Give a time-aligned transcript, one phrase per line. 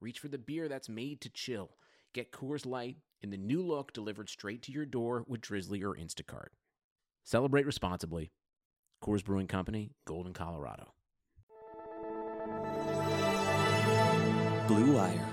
[0.00, 1.70] reach for the beer that's made to chill.
[2.12, 5.94] Get Coors Light in the new look delivered straight to your door with Drizly or
[5.94, 6.48] Instacart.
[7.24, 8.32] Celebrate responsibly.
[9.02, 10.92] Coors Brewing Company, Golden, Colorado.
[14.66, 15.28] Blue Wire.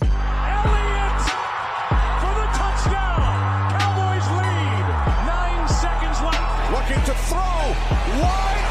[0.00, 1.22] Elliott
[2.20, 3.22] for the touchdown.
[3.70, 4.84] Cowboys lead.
[5.26, 6.72] Nine seconds left.
[6.72, 8.20] Looking to throw.
[8.22, 8.61] Wide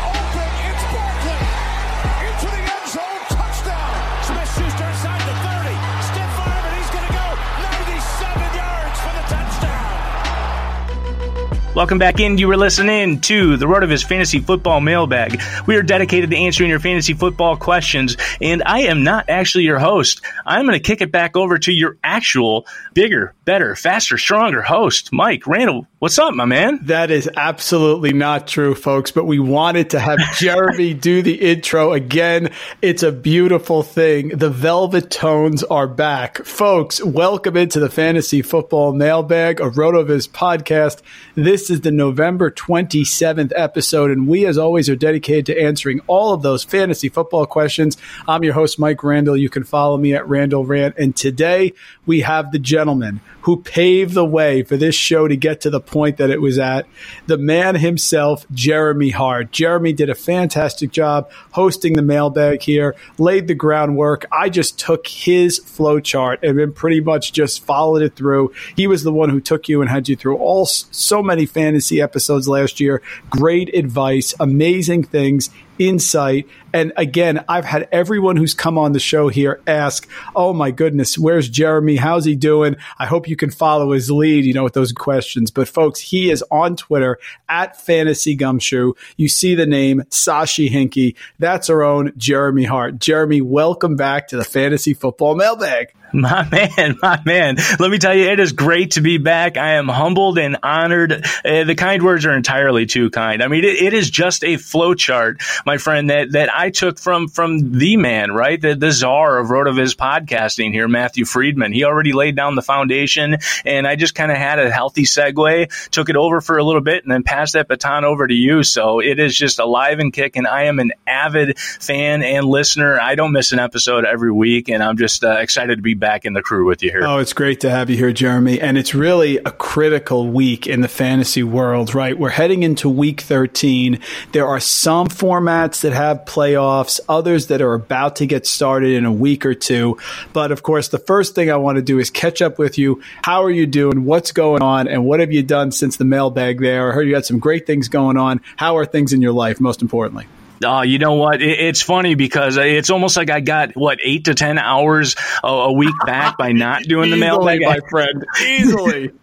[11.73, 12.37] Welcome back in.
[12.37, 15.41] You were listening to the RotoViz Fantasy Football Mailbag.
[15.65, 19.79] We are dedicated to answering your fantasy football questions, and I am not actually your
[19.79, 20.19] host.
[20.45, 25.13] I'm going to kick it back over to your actual, bigger, better, faster, stronger host,
[25.13, 25.87] Mike Randall.
[26.01, 26.79] What's up, my man?
[26.85, 29.11] That is absolutely not true, folks.
[29.11, 32.49] But we wanted to have Jeremy do the intro again.
[32.81, 34.29] It's a beautiful thing.
[34.29, 36.43] The velvet tones are back.
[36.43, 41.03] Folks, welcome into the Fantasy Football Mailbag, a Rotoviz podcast.
[41.35, 46.33] This is the November 27th episode, and we, as always, are dedicated to answering all
[46.33, 47.95] of those fantasy football questions.
[48.27, 49.37] I'm your host, Mike Randall.
[49.37, 50.97] You can follow me at Randall Rant.
[50.97, 51.73] And today
[52.07, 55.81] we have the gentleman who paved the way for this show to get to the
[55.91, 56.87] point that it was at.
[57.27, 59.51] The man himself, Jeremy Hart.
[59.51, 64.25] Jeremy did a fantastic job hosting the mailbag here, laid the groundwork.
[64.31, 68.53] I just took his flow chart and then pretty much just followed it through.
[68.75, 72.01] He was the one who took you and had you through all so many fantasy
[72.01, 73.01] episodes last year.
[73.29, 75.49] Great advice, amazing things
[75.87, 76.47] insight.
[76.73, 81.17] And again, I've had everyone who's come on the show here ask, Oh my goodness,
[81.17, 81.95] where's Jeremy?
[81.97, 82.75] How's he doing?
[82.99, 85.51] I hope you can follow his lead, you know, with those questions.
[85.51, 87.17] But folks, he is on Twitter
[87.49, 88.93] at Fantasy Gumshoe.
[89.17, 91.15] You see the name Sashi Hinky.
[91.39, 92.99] That's our own Jeremy Hart.
[92.99, 95.93] Jeremy, welcome back to the Fantasy Football Mailbag.
[96.21, 97.55] My man, my man.
[97.79, 99.55] Let me tell you, it is great to be back.
[99.55, 101.25] I am humbled and honored.
[101.45, 103.41] Uh, the kind words are entirely too kind.
[103.41, 107.29] I mean, it, it is just a flowchart, my friend, that, that I took from,
[107.29, 108.59] from the man, right?
[108.59, 111.71] The, the czar of Rotoviz podcasting here, Matthew Freedman.
[111.71, 115.89] He already laid down the foundation and I just kind of had a healthy segue,
[115.91, 118.63] took it over for a little bit and then passed that baton over to you.
[118.63, 120.45] So it is just alive and kicking.
[120.45, 122.99] I am an avid fan and listener.
[122.99, 126.25] I don't miss an episode every week and I'm just uh, excited to be back
[126.25, 127.03] in the crew with you here.
[127.05, 128.59] Oh, it's great to have you here, Jeremy.
[128.59, 132.19] And it's really a critical week in the fantasy world, right?
[132.19, 133.99] We're heading into week 13.
[134.33, 139.05] There are some formats that have playoffs, others that are about to get started in
[139.05, 139.97] a week or two.
[140.33, 143.01] But of course, the first thing I want to do is catch up with you.
[143.23, 144.03] How are you doing?
[144.03, 144.89] What's going on?
[144.89, 146.91] And what have you done since the mailbag there?
[146.91, 148.41] I heard you had some great things going on.
[148.57, 150.25] How are things in your life, most importantly?
[150.63, 151.41] Oh, you know what?
[151.41, 155.47] It, it's funny because it's almost like I got what eight to ten hours a,
[155.47, 158.25] a week back by not doing the mailbag, my friend.
[158.41, 159.11] Easily.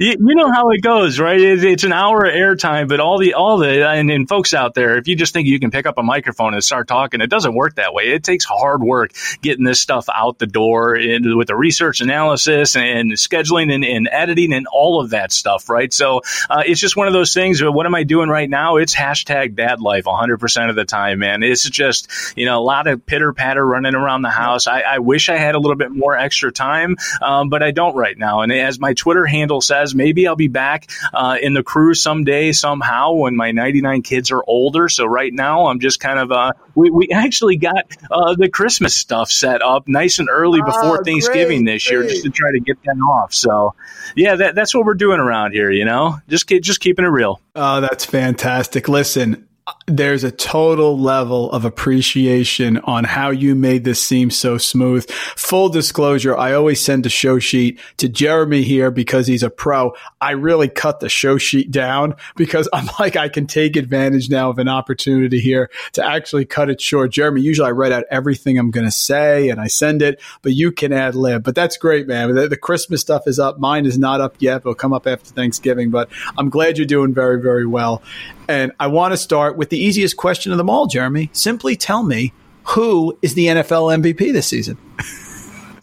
[0.00, 1.40] you, know how it goes, right?
[1.40, 4.74] It, it's an hour of airtime, but all the all the and, and folks out
[4.74, 7.30] there, if you just think you can pick up a microphone and start talking, it
[7.30, 8.12] doesn't work that way.
[8.12, 9.12] It takes hard work
[9.42, 14.52] getting this stuff out the door with the research analysis and scheduling and, and editing
[14.52, 15.92] and all of that stuff, right?
[15.92, 17.62] So uh, it's just one of those things.
[17.62, 18.76] What am I doing right now?
[18.76, 21.42] It's hashtag dad life 100% of the time, man.
[21.42, 24.66] It's just, you know, a lot of pitter patter running around the house.
[24.66, 27.94] I, I wish I had a little bit more extra time, um, but I don't
[27.94, 28.40] right now.
[28.40, 32.52] And as my Twitter handle says, maybe I'll be back uh, in the crew someday,
[32.52, 34.88] somehow, when my 99 kids are older.
[34.88, 38.94] So right now, I'm just kind of, uh, we, we actually got uh, the Christmas
[38.94, 42.10] stuff set up nice and early before Oh, Thanksgiving great, this year, great.
[42.10, 43.34] just to try to get that off.
[43.34, 43.74] So,
[44.14, 45.72] yeah, that, that's what we're doing around here.
[45.72, 47.40] You know, just keep, just keeping it real.
[47.56, 48.88] Oh, that's fantastic.
[48.88, 49.48] Listen,
[49.86, 55.08] there's a total level of appreciation on how you made this seem so smooth.
[55.10, 59.94] Full disclosure, I always send a show sheet to Jeremy here because he's a pro.
[60.20, 64.50] I really cut the show sheet down because I'm like, I can take advantage now
[64.50, 67.10] of an opportunity here to actually cut it short.
[67.10, 70.52] Jeremy, usually I write out everything I'm going to say and I send it, but
[70.52, 71.42] you can add lib.
[71.42, 72.34] But that's great, man.
[72.34, 73.58] The, the Christmas stuff is up.
[73.58, 74.58] Mine is not up yet.
[74.58, 78.02] It'll come up after Thanksgiving, but I'm glad you're doing very, very well.
[78.48, 81.30] And I want to start with the easiest question of them all, Jeremy.
[81.32, 82.32] Simply tell me
[82.64, 84.78] who is the NFL MVP this season?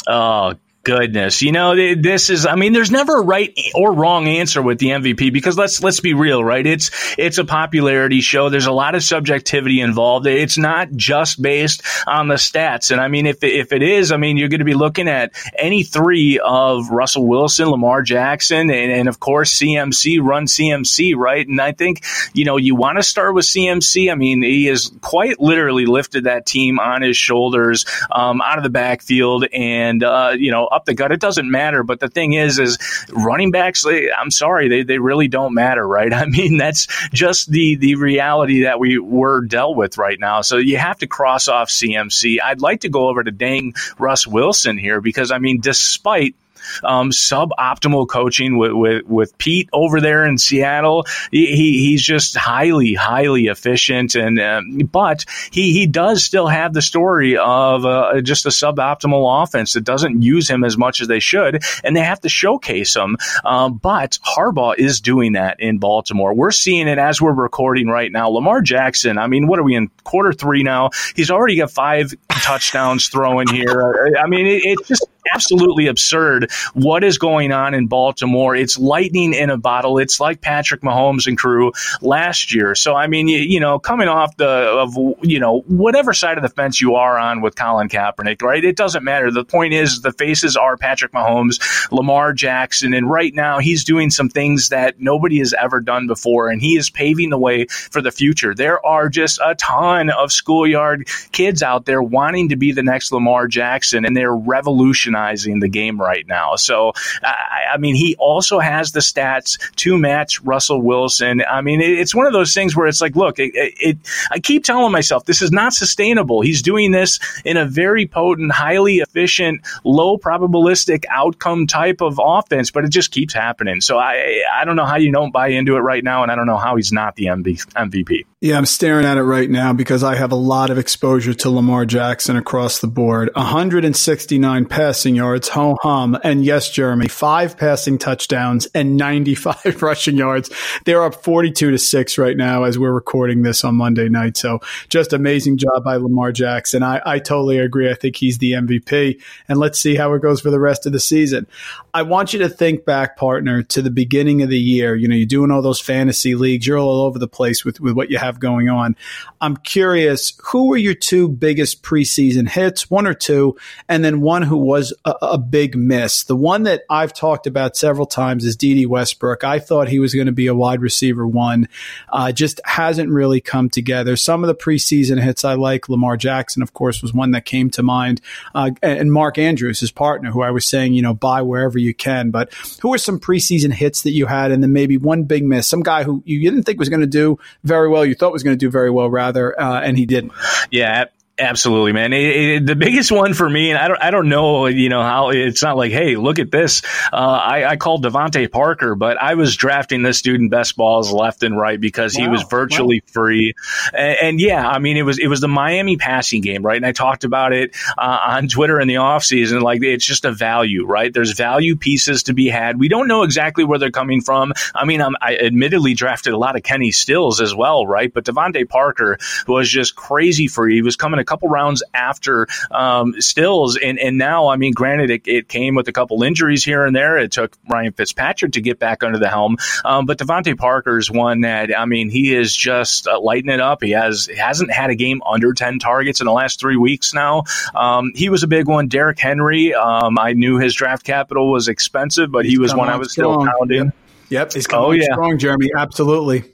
[0.07, 1.41] Oh, goodness.
[1.41, 4.87] You know, this is, I mean, there's never a right or wrong answer with the
[4.87, 6.65] MVP because let's, let's be real, right?
[6.65, 8.49] It's, it's a popularity show.
[8.49, 10.25] There's a lot of subjectivity involved.
[10.25, 12.91] It's not just based on the stats.
[12.91, 15.33] And I mean, if, if it is, I mean, you're going to be looking at
[15.57, 21.47] any three of Russell Wilson, Lamar Jackson, and, and of course, CMC, run CMC, right?
[21.47, 24.11] And I think, you know, you want to start with CMC.
[24.11, 28.63] I mean, he has quite literally lifted that team on his shoulders, um, out of
[28.63, 31.11] the backfield and, uh, you know, up the gut.
[31.11, 31.83] It doesn't matter.
[31.83, 32.77] But the thing is, is
[33.11, 33.85] running backs.
[33.85, 36.13] I'm sorry, they, they really don't matter, right?
[36.21, 40.41] I mean, that's just the the reality that we were dealt with right now.
[40.41, 42.37] So you have to cross off CMC.
[42.43, 46.35] I'd like to go over to dang Russ Wilson here because I mean, despite
[46.83, 51.05] um, suboptimal coaching with, with, with Pete over there in Seattle.
[51.31, 54.15] He, he's just highly, highly efficient.
[54.15, 59.43] And, um, but he, he does still have the story of uh, just a suboptimal
[59.43, 61.63] offense that doesn't use him as much as they should.
[61.83, 63.17] And they have to showcase him.
[63.43, 66.33] Um, but Harbaugh is doing that in Baltimore.
[66.33, 68.29] We're seeing it as we're recording right now.
[68.29, 70.89] Lamar Jackson, I mean, what are we in quarter three now?
[71.15, 74.15] He's already got five touchdowns throwing here.
[74.23, 78.55] I mean, it, it's just absolutely absurd what is going on in Baltimore.
[78.55, 79.97] It's lightning in a bottle.
[79.97, 81.71] It's like Patrick Mahomes and crew
[82.01, 82.75] last year.
[82.75, 86.43] So, I mean, you, you know, coming off the, of, you know, whatever side of
[86.43, 88.63] the fence you are on with Colin Kaepernick, right?
[88.63, 89.31] It doesn't matter.
[89.31, 94.09] The point is the faces are Patrick Mahomes, Lamar Jackson, and right now he's doing
[94.09, 98.01] some things that nobody has ever done before, and he is paving the way for
[98.01, 98.53] the future.
[98.53, 103.11] There are just a ton of schoolyard kids out there wanting to be the next
[103.11, 106.55] Lamar Jackson, and they're revolutionizing organizing the game right now.
[106.55, 111.43] So, I, I mean, he also has the stats to match Russell Wilson.
[111.49, 113.97] I mean, it, it's one of those things where it's like, look, it, it,
[114.31, 116.41] I keep telling myself this is not sustainable.
[116.41, 122.71] He's doing this in a very potent, highly efficient, low probabilistic outcome type of offense,
[122.71, 123.81] but it just keeps happening.
[123.81, 126.35] So I, I don't know how you don't buy into it right now, and I
[126.35, 128.25] don't know how he's not the MVP.
[128.43, 131.51] Yeah, I'm staring at it right now because I have a lot of exposure to
[131.51, 133.29] Lamar Jackson across the board.
[133.35, 136.17] 169 passing yards, ho hum.
[136.23, 140.49] And yes, Jeremy, five passing touchdowns and 95 rushing yards.
[140.85, 144.37] They're up 42 to 6 right now as we're recording this on Monday night.
[144.37, 144.57] So
[144.89, 146.81] just amazing job by Lamar Jackson.
[146.81, 147.91] I, I totally agree.
[147.91, 149.21] I think he's the MVP.
[149.49, 151.45] And let's see how it goes for the rest of the season.
[151.93, 154.95] I want you to think back, partner, to the beginning of the year.
[154.95, 157.93] You know, you're doing all those fantasy leagues, you're all over the place with, with
[157.93, 158.95] what you have have going on.
[159.39, 163.57] I'm curious, who were your two biggest preseason hits, one or two,
[163.89, 166.23] and then one who was a, a big miss?
[166.23, 169.43] The one that I've talked about several times is Dede Westbrook.
[169.43, 171.67] I thought he was going to be a wide receiver one,
[172.09, 174.15] uh, just hasn't really come together.
[174.15, 177.69] Some of the preseason hits I like, Lamar Jackson, of course, was one that came
[177.71, 178.21] to mind,
[178.55, 181.93] uh, and Mark Andrews, his partner, who I was saying, you know, buy wherever you
[181.93, 182.31] can.
[182.31, 185.67] But who are some preseason hits that you had, and then maybe one big miss,
[185.67, 188.43] some guy who you didn't think was going to do very well, you thought was
[188.43, 190.31] going to do very well, rather, uh, and he didn't.
[190.69, 191.05] Yeah,
[191.41, 192.13] Absolutely, man.
[192.13, 195.01] It, it, the biggest one for me, and I don't, I don't know, you know,
[195.01, 196.83] how it's not like, hey, look at this.
[197.11, 201.11] Uh, I, I called DeVante Parker, but I was drafting this dude in best balls
[201.11, 202.21] left and right because wow.
[202.21, 203.11] he was virtually wow.
[203.11, 203.55] free.
[203.91, 206.77] And, and, yeah, I mean, it was, it was the Miami passing game, right?
[206.77, 209.63] And I talked about it uh, on Twitter in the offseason.
[209.63, 211.11] Like, it's just a value, right?
[211.11, 212.79] There's value pieces to be had.
[212.79, 214.53] We don't know exactly where they're coming from.
[214.75, 218.13] I mean, I'm, I admittedly drafted a lot of Kenny Stills as well, right?
[218.13, 220.75] But DeVante Parker was just crazy free.
[220.75, 225.09] He was coming a couple rounds after um, Stills, and and now I mean, granted,
[225.09, 227.17] it, it, came with a couple injuries here and there.
[227.17, 231.09] It took Ryan Fitzpatrick to get back under the helm, um, but DeVante Parker is
[231.09, 233.81] one that I mean, he is just uh, lighting it up.
[233.81, 237.43] He has hasn't had a game under ten targets in the last three weeks now.
[237.73, 238.87] Um, he was a big one.
[238.87, 242.89] Derrick Henry, um, I knew his draft capital was expensive, but he's he was one
[242.89, 243.45] I was strong.
[243.45, 243.85] still pounding.
[243.85, 243.95] Yep.
[244.29, 245.11] Yep, he's coming oh, yeah.
[245.11, 245.71] strong, Jeremy.
[245.75, 246.45] Absolutely.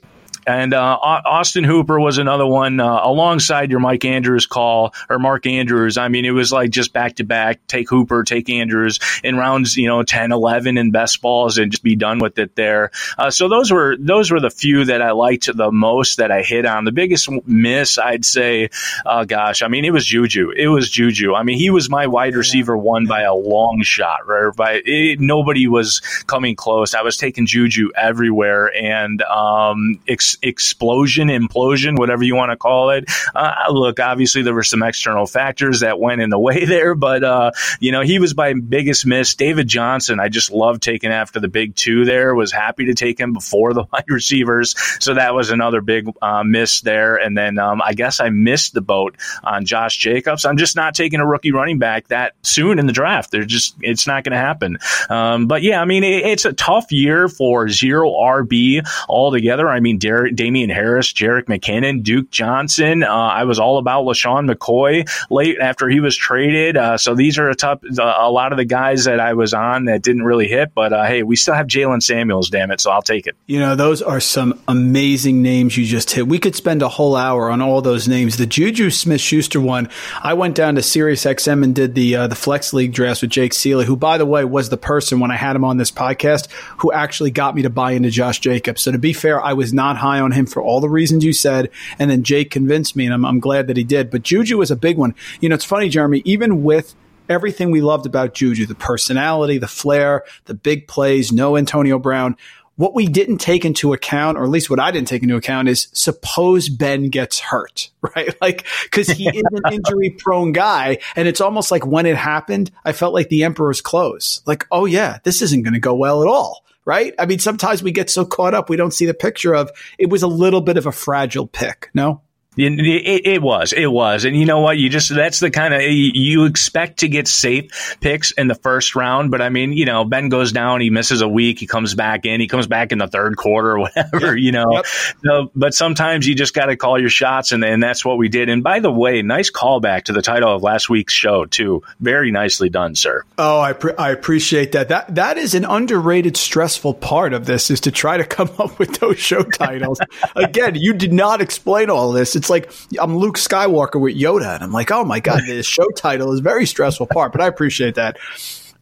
[0.48, 5.44] And uh, Austin Hooper was another one uh, alongside your Mike Andrews call or Mark
[5.44, 5.98] Andrews.
[5.98, 9.76] I mean, it was like just back to back, take Hooper, take Andrews in rounds,
[9.76, 12.92] you know, 10, 11 in best balls and just be done with it there.
[13.18, 16.40] Uh, so those were, those were the few that I liked the most that I
[16.40, 16.86] hit on.
[16.86, 18.70] The biggest miss, I'd say,
[19.04, 20.52] uh, gosh, I mean, it was Juju.
[20.52, 21.34] It was Juju.
[21.34, 24.56] I mean, he was my wide receiver one by a long shot, right?
[24.56, 26.94] By it, nobody was coming close.
[26.94, 32.90] I was taking Juju everywhere and, um, ex- explosion, implosion, whatever you want to call
[32.90, 33.04] it.
[33.34, 37.24] Uh, look, obviously there were some external factors that went in the way there, but
[37.24, 39.34] uh, you know he was my biggest miss.
[39.34, 42.04] David Johnson, I just love taking after the big two.
[42.04, 46.08] There was happy to take him before the wide receivers, so that was another big
[46.22, 47.16] uh, miss there.
[47.16, 50.44] And then um, I guess I missed the boat on Josh Jacobs.
[50.44, 53.30] I'm just not taking a rookie running back that soon in the draft.
[53.30, 54.78] They're just it's not going to happen.
[55.08, 59.68] Um, but yeah, I mean it, it's a tough year for zero RB altogether.
[59.68, 63.02] I mean Dar- Damien Harris, Jerick McKinnon, Duke Johnson.
[63.02, 66.76] Uh, I was all about LeSean McCoy late after he was traded.
[66.76, 67.80] Uh, so these are a tough.
[67.98, 71.04] A lot of the guys that I was on that didn't really hit, but uh,
[71.04, 72.50] hey, we still have Jaylen Samuels.
[72.50, 73.36] Damn it, so I'll take it.
[73.46, 76.26] You know, those are some amazing names you just hit.
[76.26, 78.36] We could spend a whole hour on all those names.
[78.36, 79.88] The Juju Smith Schuster one.
[80.22, 83.52] I went down to SiriusXM and did the uh, the Flex League draft with Jake
[83.52, 86.50] Ciely, who, by the way, was the person when I had him on this podcast
[86.78, 88.82] who actually got me to buy into Josh Jacobs.
[88.82, 91.32] So to be fair, I was not high on him for all the reasons you
[91.32, 94.10] said, and then Jake convinced me, and I'm, I'm glad that he did.
[94.10, 95.14] But Juju was a big one.
[95.40, 96.22] You know, it's funny, Jeremy.
[96.24, 96.94] Even with
[97.28, 102.36] everything we loved about Juju, the personality, the flair, the big plays, no Antonio Brown.
[102.76, 105.68] What we didn't take into account, or at least what I didn't take into account,
[105.68, 108.34] is suppose Ben gets hurt, right?
[108.40, 110.98] Like, because he is an injury prone guy.
[111.16, 114.42] And it's almost like when it happened, I felt like the Emperor's clothes.
[114.46, 117.14] Like, oh, yeah, this isn't going to go well at all right?
[117.18, 120.08] I mean, sometimes we get so caught up, we don't see the picture of it
[120.08, 121.90] was a little bit of a fragile pick.
[121.92, 122.22] No?
[122.60, 124.78] It, it, was, it was, and you know what?
[124.78, 129.30] You just—that's the kind of you expect to get safe picks in the first round,
[129.30, 132.26] but I mean, you know, Ben goes down, he misses a week, he comes back
[132.26, 134.44] in, he comes back in the third quarter or whatever, yep.
[134.44, 134.72] you know.
[134.72, 134.86] Yep.
[135.24, 138.28] So, but sometimes you just got to call your shots, and, and that's what we
[138.28, 138.48] did.
[138.48, 141.82] And by the way, nice callback to the title of last week's show too.
[142.00, 143.24] Very nicely done, sir.
[143.38, 144.88] Oh, I pre- I appreciate that.
[144.88, 148.78] That that is an underrated, stressful part of this is to try to come up
[148.78, 150.00] with those show titles.
[150.34, 152.34] Again, you did not explain all this.
[152.34, 155.88] It's like I'm Luke Skywalker with Yoda, and I'm like, oh my god, this show
[155.90, 158.18] title is very stressful part, but I appreciate that.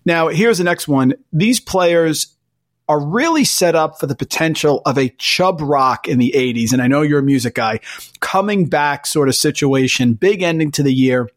[0.04, 1.14] Now, here's the next one.
[1.32, 2.36] These players
[2.88, 6.72] are really set up for the potential of a Chubb Rock in the 80s.
[6.72, 7.80] And I know you're a music guy,
[8.20, 11.28] coming back sort of situation, big ending to the year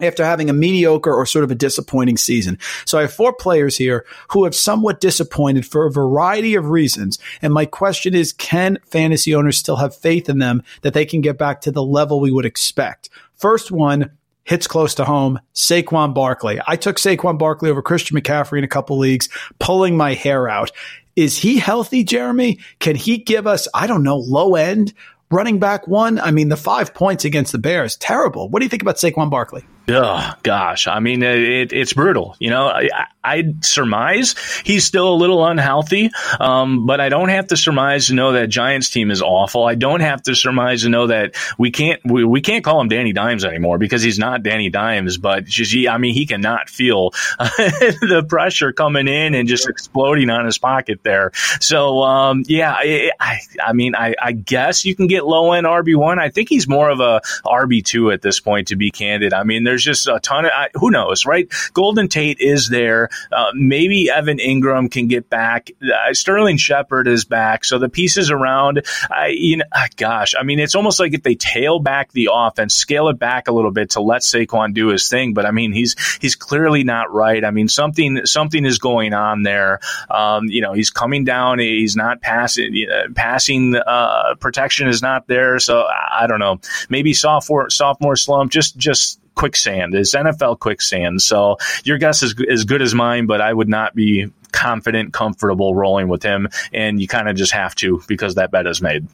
[0.00, 2.58] after having a mediocre or sort of a disappointing season.
[2.84, 7.18] So I have four players here who have somewhat disappointed for a variety of reasons.
[7.42, 11.20] And my question is, can fantasy owners still have faith in them that they can
[11.20, 13.10] get back to the level we would expect?
[13.34, 14.10] First one,
[14.48, 15.38] hits close to home.
[15.54, 16.58] Saquon Barkley.
[16.66, 19.28] I took Saquon Barkley over Christian McCaffrey in a couple leagues,
[19.58, 20.70] pulling my hair out.
[21.16, 22.58] Is he healthy, Jeremy?
[22.78, 24.94] Can he give us, I don't know, low end
[25.30, 26.18] running back one?
[26.18, 28.48] I mean, the five points against the Bears, terrible.
[28.48, 29.64] What do you think about Saquon Barkley?
[29.90, 32.36] Oh gosh, I mean it, it's brutal.
[32.38, 32.88] You know, I,
[33.24, 38.14] I, surmise he's still a little unhealthy, um, but I don't have to surmise to
[38.14, 39.64] know that Giants team is awful.
[39.64, 42.88] I don't have to surmise to know that we can't we, we can't call him
[42.88, 45.16] Danny Dimes anymore because he's not Danny Dimes.
[45.16, 50.44] But just, I mean, he cannot feel the pressure coming in and just exploding on
[50.44, 51.30] his pocket there.
[51.60, 55.66] So um, yeah, I, I, I mean, I, I guess you can get low end
[55.66, 56.18] RB one.
[56.18, 59.32] I think he's more of a RB two at this point, to be candid.
[59.32, 61.48] I mean, there's there's just a ton of I, who knows, right?
[61.72, 63.10] Golden Tate is there.
[63.30, 65.70] Uh, maybe Evan Engram can get back.
[65.82, 67.64] Uh, Sterling Shepard is back.
[67.64, 71.22] So the pieces around, I, you know, ah, gosh, I mean, it's almost like if
[71.22, 74.88] they tail back the offense, scale it back a little bit to let Saquon do
[74.88, 75.32] his thing.
[75.32, 77.44] But I mean, he's he's clearly not right.
[77.44, 79.78] I mean, something something is going on there.
[80.10, 81.60] Um, you know, he's coming down.
[81.60, 82.86] He's not passing.
[83.14, 85.60] Passing uh, protection is not there.
[85.60, 86.60] So I don't know.
[86.88, 88.50] Maybe sophomore sophomore slump.
[88.50, 89.94] Just just quicksand.
[89.94, 91.22] It's NFL quicksand.
[91.22, 95.74] So your guess is as good as mine, but I would not be confident, comfortable
[95.74, 96.48] rolling with him.
[96.72, 99.06] And you kind of just have to because that bet is made.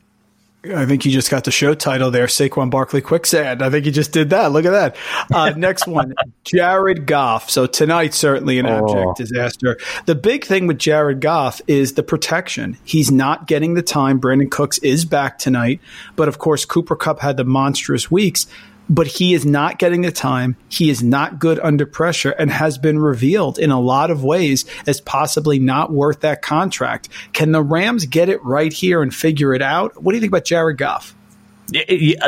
[0.64, 3.61] I think you just got the show title there, Saquon Barkley Quicksand.
[3.61, 4.50] I think you just did that.
[4.50, 4.97] Look at that.
[5.31, 6.14] Uh, next one,
[6.45, 7.50] Jared Goff.
[7.50, 9.14] So tonight, certainly an abject oh.
[9.14, 9.76] disaster.
[10.07, 12.78] The big thing with Jared Goff is the protection.
[12.83, 14.19] He's not getting the time.
[14.19, 15.81] Brandin Cooks is back tonight,
[16.16, 18.47] but of course, Cooper Kupp had the monstrous weeks
[18.88, 20.57] but he is not getting the time.
[20.69, 24.64] He is not good under pressure and has been revealed in a lot of ways
[24.87, 27.09] as possibly not worth that contract.
[27.33, 30.03] Can the Rams get it right here and figure it out?
[30.03, 31.14] What do you think about Jared Goff?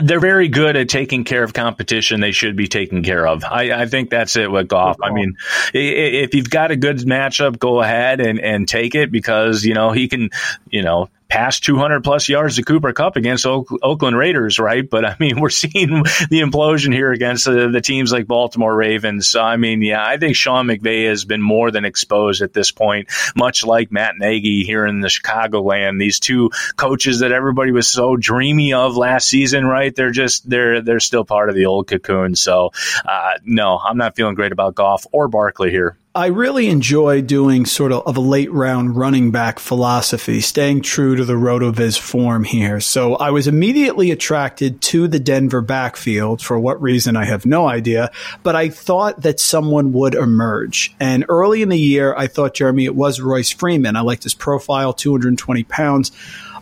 [0.02, 3.44] They're very good at taking care of competition they should be taken care of.
[3.44, 4.96] I, I think that's it with Goff.
[5.02, 5.36] I mean,
[5.74, 9.92] if you've got a good matchup, go ahead and, and take it because, you know,
[9.92, 10.30] he can,
[10.70, 14.88] you know, past 200 plus yards to Cooper Kupp against Oakland Raiders, right?
[14.88, 19.28] But I mean, we're seeing the implosion here against the, the teams like Baltimore Ravens.
[19.28, 22.70] So, I mean, yeah, I think Sean McVay has been more than exposed at this
[22.70, 25.98] point, much like Matt Nagy here in the Chicagoland.
[25.98, 29.94] These two coaches that everybody was so dreamy of last season, right?
[29.94, 32.36] They're just, they're, they're still part of the old cocoon.
[32.36, 32.70] So,
[33.04, 35.96] uh, no, I'm not feeling great about Goff or Barkley here.
[36.16, 41.14] I really enjoy doing sort of, of a late round running back philosophy, staying true
[41.14, 42.80] to the RotoViz form here.
[42.80, 46.40] So I was immediately attracted to the Denver backfield.
[46.40, 48.10] For what reason, I have no idea,
[48.42, 50.96] but I thought that someone would emerge.
[50.98, 53.94] And early in the year, I thought, Jeremy, it was Royce Freeman.
[53.94, 56.12] I liked his profile, 220 pounds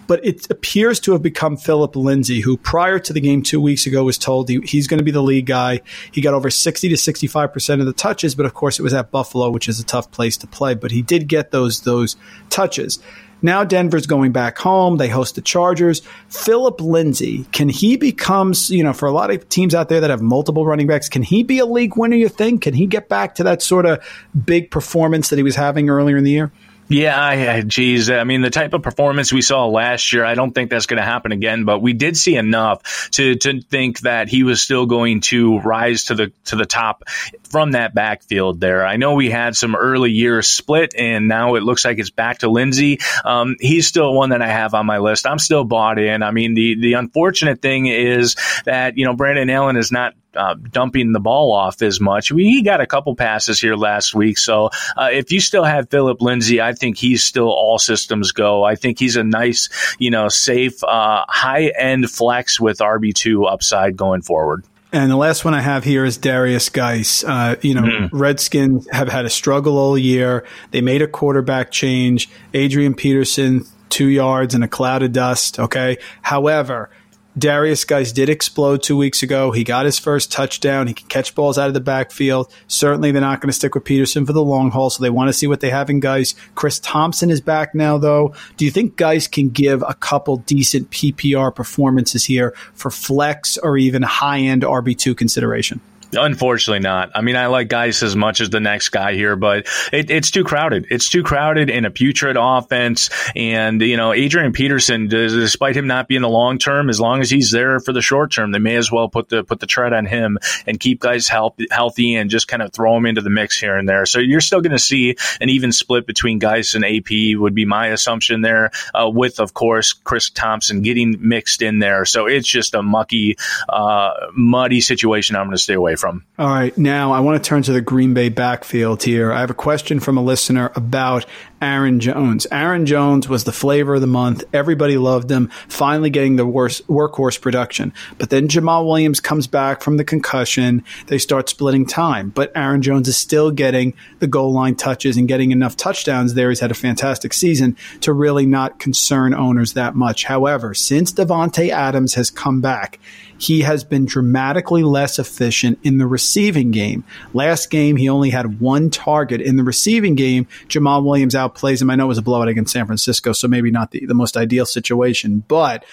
[0.07, 3.87] but it appears to have become Phillip Lindsay, who prior to the game two weeks
[3.87, 5.81] ago was told he, he's going to be the lead guy.
[6.13, 9.11] He got over 60 to 65% of the touches, but of course it was at
[9.11, 12.17] Buffalo, which is a tough place to play, but he did get those, those
[12.51, 12.99] touches.
[13.45, 14.97] Now Denver's going back home.
[14.97, 16.01] They host the Chargers.
[16.29, 20.09] Phillip Lindsay, can he become, you know, for a lot of teams out there that
[20.09, 22.63] have multiple running backs, can he be a league winner, you think?
[22.63, 24.03] Can he get back to that sort of
[24.47, 26.53] big performance that he was having earlier in the year?
[26.89, 28.11] Yeah, I, geez.
[28.11, 30.99] I mean, the type of performance we saw last year, I don't think that's going
[30.99, 31.65] to happen again.
[31.65, 36.05] But we did see enough to to think that he was still going to rise
[36.05, 37.09] to the to the top
[37.45, 38.61] from that backfield.
[38.61, 42.11] There, I know we had some early years split, and now it looks like it's
[42.11, 43.01] back to Lindsay.
[43.25, 45.27] Um, he's still one that I have on my list.
[45.27, 46.23] I'm still bought in.
[46.23, 48.37] I mean, the the unfortunate thing is
[48.67, 52.33] that you know Brandon Allen is not uh, dumping the ball off as much.
[52.33, 54.39] We, he got a couple passes here last week.
[54.39, 58.65] So uh, if you still have Phillip Lindsay, I think he's still all systems go.
[58.65, 63.97] I think he's a nice, you know, safe, uh, high end flex with RB2 upside
[63.97, 64.65] going forward.
[64.95, 67.25] And the last one I have here is Derrius Guice.
[67.25, 68.11] Uh, you know, mm.
[68.13, 70.47] Redskins have had a struggle all year.
[70.71, 72.31] They made a quarterback change.
[72.53, 75.59] Adrian Peterson, two yards in a cloud of dust.
[75.59, 75.99] Okay.
[76.23, 76.91] However,
[77.39, 79.51] Derrius Guice did explode two weeks ago.
[79.51, 80.87] He got his first touchdown.
[80.87, 82.53] He can catch balls out of the backfield.
[82.69, 85.29] Certainly, they're not going to stick with Peterson for the long haul, so they want
[85.29, 86.35] to see what they have in Guice.
[86.55, 88.35] Chris Thompson is back now, though.
[88.57, 93.77] Do you think Guice can give a couple decent PPR performances here for flex or
[93.77, 95.81] even high end RB2 consideration?
[96.15, 97.11] Unfortunately, not.
[97.15, 100.31] I mean, I like Guice as much as the next guy here, but it, it's
[100.31, 100.87] too crowded.
[100.91, 103.11] It's too crowded in a putrid offense.
[103.35, 107.31] And, you know, Adrian Peterson, despite him not being the long term, as long as
[107.31, 109.93] he's there for the short term, they may as well put the put the tread
[109.93, 113.31] on him and keep guys help, healthy and just kind of throw them into the
[113.31, 114.07] mix here and there.
[114.07, 117.65] So you're still going to see an even split between Guice and AP would be
[117.65, 122.05] my assumption there, uh, with of course Chris Thompson getting mixed in there.
[122.05, 123.37] So it's just a mucky,
[123.69, 125.37] uh, muddy situation.
[125.37, 126.23] I'm going to stay away from from.
[126.39, 126.77] All right.
[126.77, 129.33] Now I want to turn to the Green Bay backfield here.
[129.33, 131.25] I have a question from a listener about
[131.63, 132.47] Aaron Jones.
[132.53, 134.45] Aaron Jones was the flavor of the month.
[134.53, 137.95] Everybody loved him, finally getting the worst workhorse production.
[138.19, 140.85] But then Jamaal Williams comes back from the concussion.
[141.07, 142.29] They start splitting time.
[142.29, 146.51] But Aaron Jones is still getting the goal line touches and getting enough touchdowns there.
[146.51, 150.25] He's had a fantastic season to really not concern owners that much.
[150.25, 152.99] However, since Davante Adams has come back,
[153.39, 157.05] he has been dramatically less efficient in the receiving game.
[157.33, 159.41] Last game, he only had one target.
[159.41, 161.91] In the receiving game, Jamaal Williams outplays him.
[161.91, 164.37] I know it was a blowout against San Francisco, so maybe not the, the most
[164.37, 165.85] ideal situation, but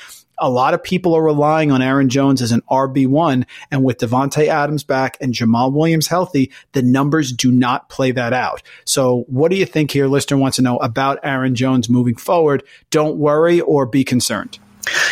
[0.42, 3.46] a lot of people are relying on Aaron Jones as an RB1.
[3.70, 8.34] And with Davante Adams back and Jamaal Williams healthy, the numbers do not play that
[8.34, 8.64] out.
[8.84, 10.08] So what do you think here?
[10.08, 12.64] Listener wants to know about Aaron Jones moving forward.
[12.90, 14.58] Don't worry or be concerned.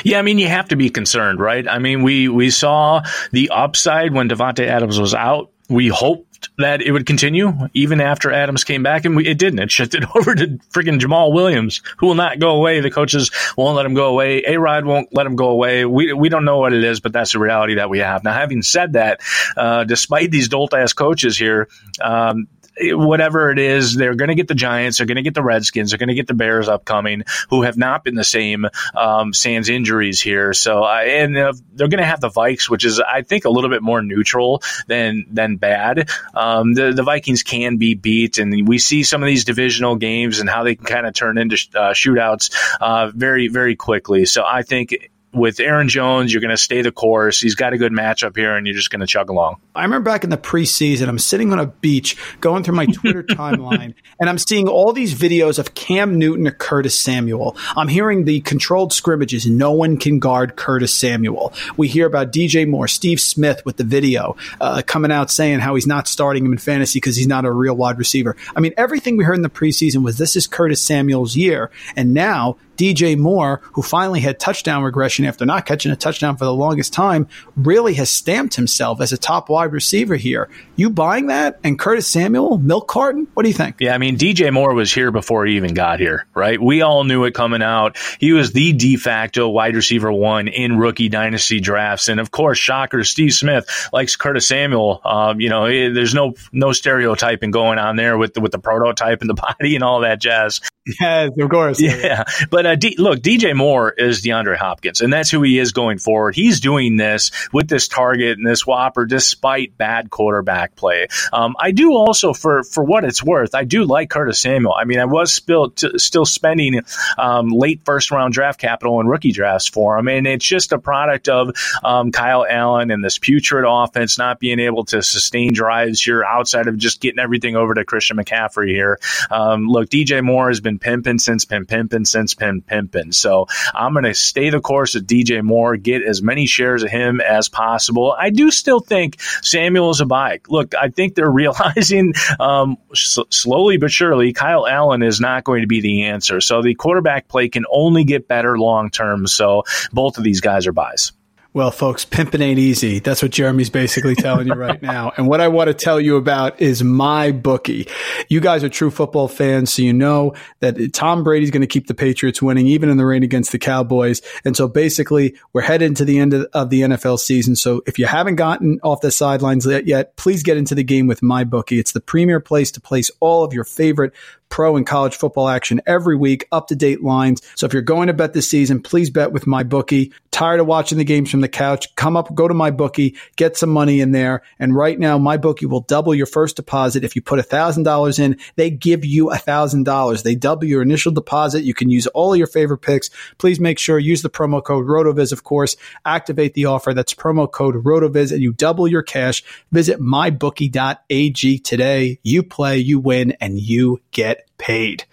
[0.03, 1.67] Yeah, I mean, you have to be concerned, right?
[1.67, 5.51] I mean, we, we saw the upside when Davante Adams was out.
[5.69, 9.59] We hoped that it would continue even after Adams came back, and we, it didn't.
[9.59, 12.79] It shifted over to freaking Jamaal Williams, who will not go away.
[12.79, 14.43] The coaches won't let him go away.
[14.47, 15.85] A Rod won't let him go away.
[15.85, 18.23] We, we don't know what it is, but that's the reality that we have.
[18.23, 19.21] Now, having said that,
[19.55, 21.67] uh, despite these dolt ass coaches here,
[22.01, 22.47] um,
[22.81, 25.91] whatever it is, they're going to get the Giants, they're going to get the Redskins,
[25.91, 28.65] they're going to get the Bears upcoming, who have not been the same
[28.95, 30.53] um, sans injuries here.
[30.53, 33.49] So, uh, and uh, they're going to have the Vikes, which is I think a
[33.49, 36.09] little bit more neutral than than bad.
[36.33, 40.39] Um, the the Vikings can be beat, and we see some of these divisional games
[40.39, 44.25] and how they can kind of turn into uh, shootouts uh, very very quickly.
[44.25, 47.39] So I think with Aaron Jones, you're going to stay the course.
[47.39, 49.57] He's got a good matchup here, and you're just going to chug along.
[49.75, 53.23] I remember back in the preseason, I'm sitting on a beach going through my Twitter
[53.29, 57.55] timeline, and I'm seeing all these videos of Cam Newton or Curtis Samuel.
[57.75, 59.45] I'm hearing the controlled scrimmages.
[59.45, 61.53] No one can guard Curtis Samuel.
[61.77, 65.75] We hear about DJ Moore, Steve Smith with the video uh, coming out saying how
[65.75, 68.35] he's not starting him in fantasy because he's not a real wide receiver.
[68.55, 72.13] I mean, everything we heard in the preseason was this is Curtis Samuel's year, and
[72.13, 76.53] now DJ Moore, who finally had touchdown regression after not catching a touchdown for the
[76.53, 80.47] longest time, really has stamped himself as a top wide receiver here.
[80.77, 81.59] You buying that?
[81.61, 83.27] And Curtis Samuel, milk carton?
[83.33, 83.75] What do you think?
[83.79, 86.61] Yeah, I mean, DJ Moore was here before he even got here, right?
[86.61, 87.97] We all knew it coming out.
[88.17, 92.07] He was the de facto wide receiver one in rookie dynasty drafts.
[92.07, 95.01] And of course, shocker, Steve Smith likes Curtis Samuel.
[95.03, 98.59] Um, you know, eh, there's no no stereotyping going on there with the, with the
[98.59, 100.61] prototype and the body and all that jazz.
[100.99, 101.81] Yes, of course.
[101.89, 102.23] Yeah.
[102.49, 105.97] But uh, D- look, DJ Moore is DeAndre Hopkins, and that's who he is going
[105.97, 106.35] forward.
[106.35, 111.07] He's doing this with this target and this whopper despite bad quarterback play.
[111.33, 114.73] Um, I do also, for, for what it's worth, I do like Curtis Samuel.
[114.73, 116.81] I mean, I was still, t- still spending
[117.17, 120.79] um, late first round draft capital and rookie drafts for him, and it's just a
[120.79, 121.51] product of
[121.83, 126.67] um, Kyle Allen and this putrid offense not being able to sustain drives here outside
[126.67, 128.99] of just getting everything over to Christian McCaffrey here.
[129.31, 133.11] Um, look, DJ Moore has been pimping since pimp pimping since pimp pimping.
[133.11, 136.89] So I'm going to stay the course with DJ Moore, get as many shares of
[136.89, 138.15] him as possible.
[138.17, 140.39] I do still think Samuel is a buy.
[140.47, 145.61] Look, I think they're realizing um, s- slowly but surely Kyle Allen is not going
[145.61, 146.41] to be the answer.
[146.41, 149.27] So the quarterback play can only get better long term.
[149.27, 151.11] So both of these guys are buys.
[151.51, 152.99] Well, folks, pimping ain't easy.
[152.99, 155.11] That's what Jeremy's basically telling you right now.
[155.17, 157.87] And what I want to tell you about is my bookie.
[158.27, 161.87] You guys are true football fans, so you know that Tom Brady's going to keep
[161.87, 164.21] the Patriots winning, even in the rain against the Cowboys.
[164.45, 167.55] And so basically, we're headed to the end of, of the NFL season.
[167.55, 171.23] So if you haven't gotten off the sidelines yet, please get into the game with
[171.23, 171.79] my bookie.
[171.79, 174.13] It's the premier place to place all of your favorite
[174.49, 177.41] pro and college football action every week, up to date lines.
[177.55, 180.11] So if you're going to bet this season, please bet with my bookie.
[180.31, 181.93] Tired of watching the games from the couch?
[181.95, 184.43] Come up, go to my bookie, get some money in there.
[184.59, 187.03] And right now, my bookie will double your first deposit.
[187.03, 190.23] If you put $1,000 in, they give you $1,000.
[190.23, 191.63] They double your initial deposit.
[191.63, 193.09] You can use all your favorite picks.
[193.37, 195.75] Please make sure use the promo code RotoViz, of course.
[196.05, 196.93] Activate the offer.
[196.93, 199.43] That's promo code RotoViz and you double your cash.
[199.71, 202.19] Visit mybookie.ag today.
[202.23, 205.05] You play, you win, and you get paid.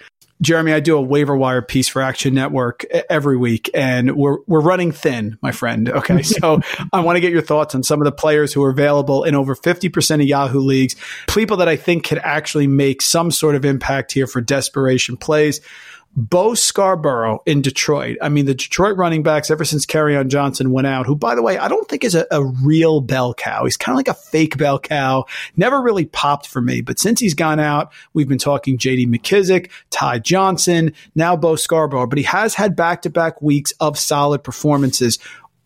[0.42, 4.60] Jeremy, I do a waiver wire piece for Action Network every week, and we're we're
[4.60, 5.88] running thin, my friend.
[5.88, 6.60] Okay, so
[6.92, 9.34] I want to get your thoughts on some of the players who are available in
[9.34, 10.94] over fifty percent of Yahoo leagues,
[11.28, 15.62] people that I think could actually make some sort of impact here for desperation plays.
[16.16, 18.16] Bo Scarborough in Detroit.
[18.22, 21.42] I mean, the Detroit running backs, ever since on Johnson went out, who, by the
[21.42, 23.64] way, I don't think is a, a real bell cow.
[23.64, 25.26] He's kind of like a fake bell cow.
[25.56, 26.80] Never really popped for me.
[26.80, 32.06] But since he's gone out, we've been talking JD McKissic, Ty Johnson, now Bo Scarborough.
[32.06, 35.18] But he has had back to back weeks of solid performances.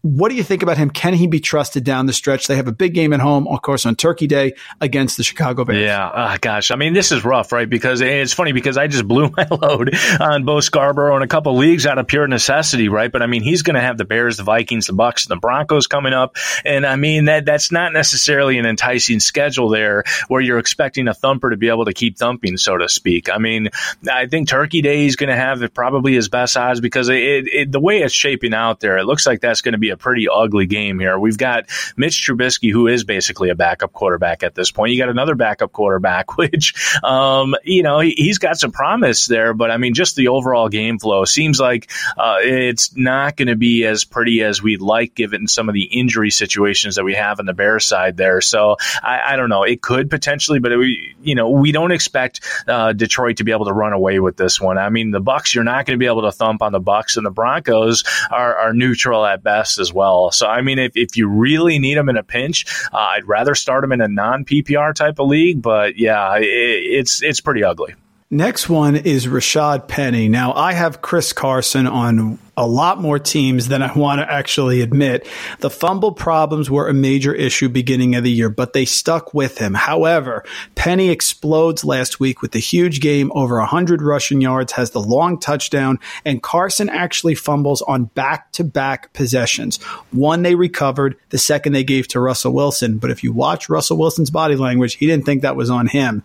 [0.02, 0.90] What do you think about him?
[0.90, 2.46] Can he be trusted down the stretch?
[2.46, 5.64] They have a big game at home, of course, on Turkey Day against the Chicago
[5.64, 5.82] Bears.
[5.82, 6.70] Yeah, oh, gosh.
[6.70, 7.68] I mean, this is rough, right?
[7.68, 11.54] Because it's funny because I just blew my load on Bo Scarborough in a couple
[11.56, 13.12] leagues out of pure necessity, right?
[13.12, 15.40] But I mean, he's going to have the Bears, the Vikings, the Bucks, and the
[15.40, 20.40] Broncos coming up, and I mean that that's not necessarily an enticing schedule there where
[20.40, 23.28] you're expecting a thumper to be able to keep thumping, so to speak.
[23.30, 23.68] I mean,
[24.10, 27.72] I think Turkey Day is going to have probably his best odds because it, it,
[27.72, 30.28] the way it's shaping out there, it looks like that's going to be a pretty
[30.28, 31.18] ugly game here.
[31.18, 34.92] We've got Mitch Trubisky, who is basically a backup quarterback at this point.
[34.92, 36.74] You got another backup quarterback, which,
[37.04, 40.68] um, you know, he, has got some promise there, but I mean, just the overall
[40.68, 45.14] game flow seems like uh, it's not going to be as pretty as we'd like
[45.14, 48.40] given some of the injury situations that we have on the Bears side there.
[48.40, 49.64] So I, I don't know.
[49.64, 53.66] It could potentially, but we, you know, we don't expect uh, Detroit to be able
[53.66, 54.78] to run away with this one.
[54.78, 57.16] I mean, the Bucks, you're not going to be able to thump on the Bucks,
[57.16, 60.30] and the Broncos are, are neutral at best as well.
[60.30, 63.54] So I mean, if, if you really need them in a pinch, uh, I'd rather
[63.54, 65.62] start them in a non PPR type of league.
[65.62, 67.94] But yeah, it, it's it's pretty ugly.
[68.32, 70.28] Next one is Rashaad Penny.
[70.28, 74.82] Now, I have Chris Carson on a lot more teams than I want to actually
[74.82, 75.26] admit.
[75.58, 79.58] The fumble problems were a major issue beginning of the year, but they stuck with
[79.58, 79.74] him.
[79.74, 80.44] However,
[80.76, 85.40] Penny explodes last week with the huge game over 100 rushing yards, has the long
[85.40, 89.82] touchdown, and Carson actually fumbles on back to back possessions.
[90.12, 92.98] One they recovered, the second they gave to Russell Wilson.
[92.98, 96.22] But if you watch Russell Wilson's body language, he didn't think that was on him.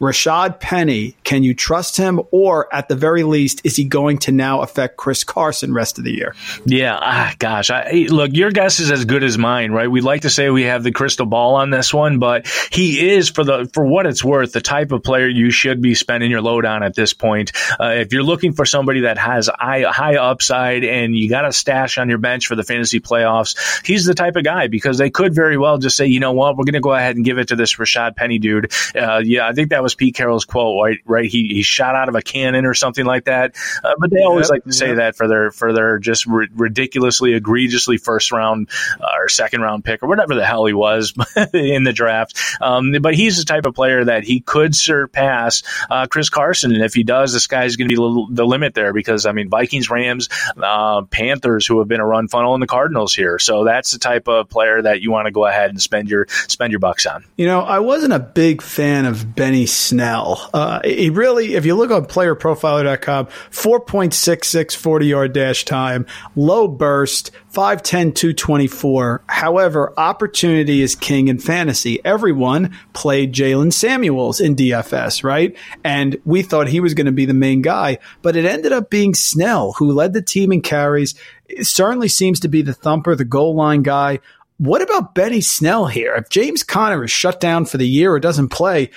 [0.00, 2.20] Rashaad Penny, can you trust him?
[2.30, 6.04] Or at the very least, is he going to now affect Chris Carson rest of
[6.04, 6.34] the year?
[6.64, 7.70] Yeah, ah, gosh.
[7.70, 9.90] I, look, your guess is as good as mine, right?
[9.90, 13.30] We'd like to say we have the crystal ball on this one, but he is,
[13.30, 16.42] for the for what it's worth, the type of player you should be spending your
[16.42, 17.52] load on at this point.
[17.80, 21.52] Uh, if you're looking for somebody that has high, high upside and you got a
[21.52, 23.56] stash on your bench for the fantasy playoffs,
[23.86, 26.56] he's the type of guy because they could very well just say, you know what,
[26.56, 28.72] we're going to go ahead and give it to this Rashaad Penny dude.
[28.94, 30.98] Uh, yeah, I think that was Pete Carroll's quote, right?
[31.04, 31.30] Right?
[31.30, 33.54] He, he shot out of a cannon or something like that.
[33.84, 36.48] Uh, but they always Yep, like to say that for their for their just ri-
[36.54, 38.68] ridiculously, egregiously first round
[39.00, 41.14] uh, or second round pick or whatever the hell he was
[41.54, 42.36] in the draft.
[42.60, 46.82] Um, but he's the type of player that he could surpass uh, Chris Carson, and
[46.82, 49.48] if he does, the sky's going to be l- the limit there because I mean
[49.48, 53.38] Vikings, Rams, uh, Panthers, who have been a run funnel, and the Cardinals here.
[53.38, 56.26] So that's the type of player that you want to go ahead and spend your
[56.48, 57.24] spend your bucks on.
[57.36, 60.50] You know, I wasn't a big fan of Benny Snell.
[60.52, 67.30] Uh, he really, if you look on playerprofiler.com, 4.66 40 yard dash time, low burst,
[67.52, 69.22] 5'10, 224.
[69.26, 72.04] However, opportunity is king in fantasy.
[72.04, 75.56] Everyone played Jaylen Samuels in DFS, right?
[75.84, 78.90] And we thought he was going to be the main guy, but it ended up
[78.90, 81.14] being Snell who led the team in carries.
[81.48, 84.20] It certainly seems to be the thumper, the goal line guy.
[84.58, 86.14] What about Benny Snell here?
[86.14, 88.90] If James Conner is shut down for the year or doesn't play,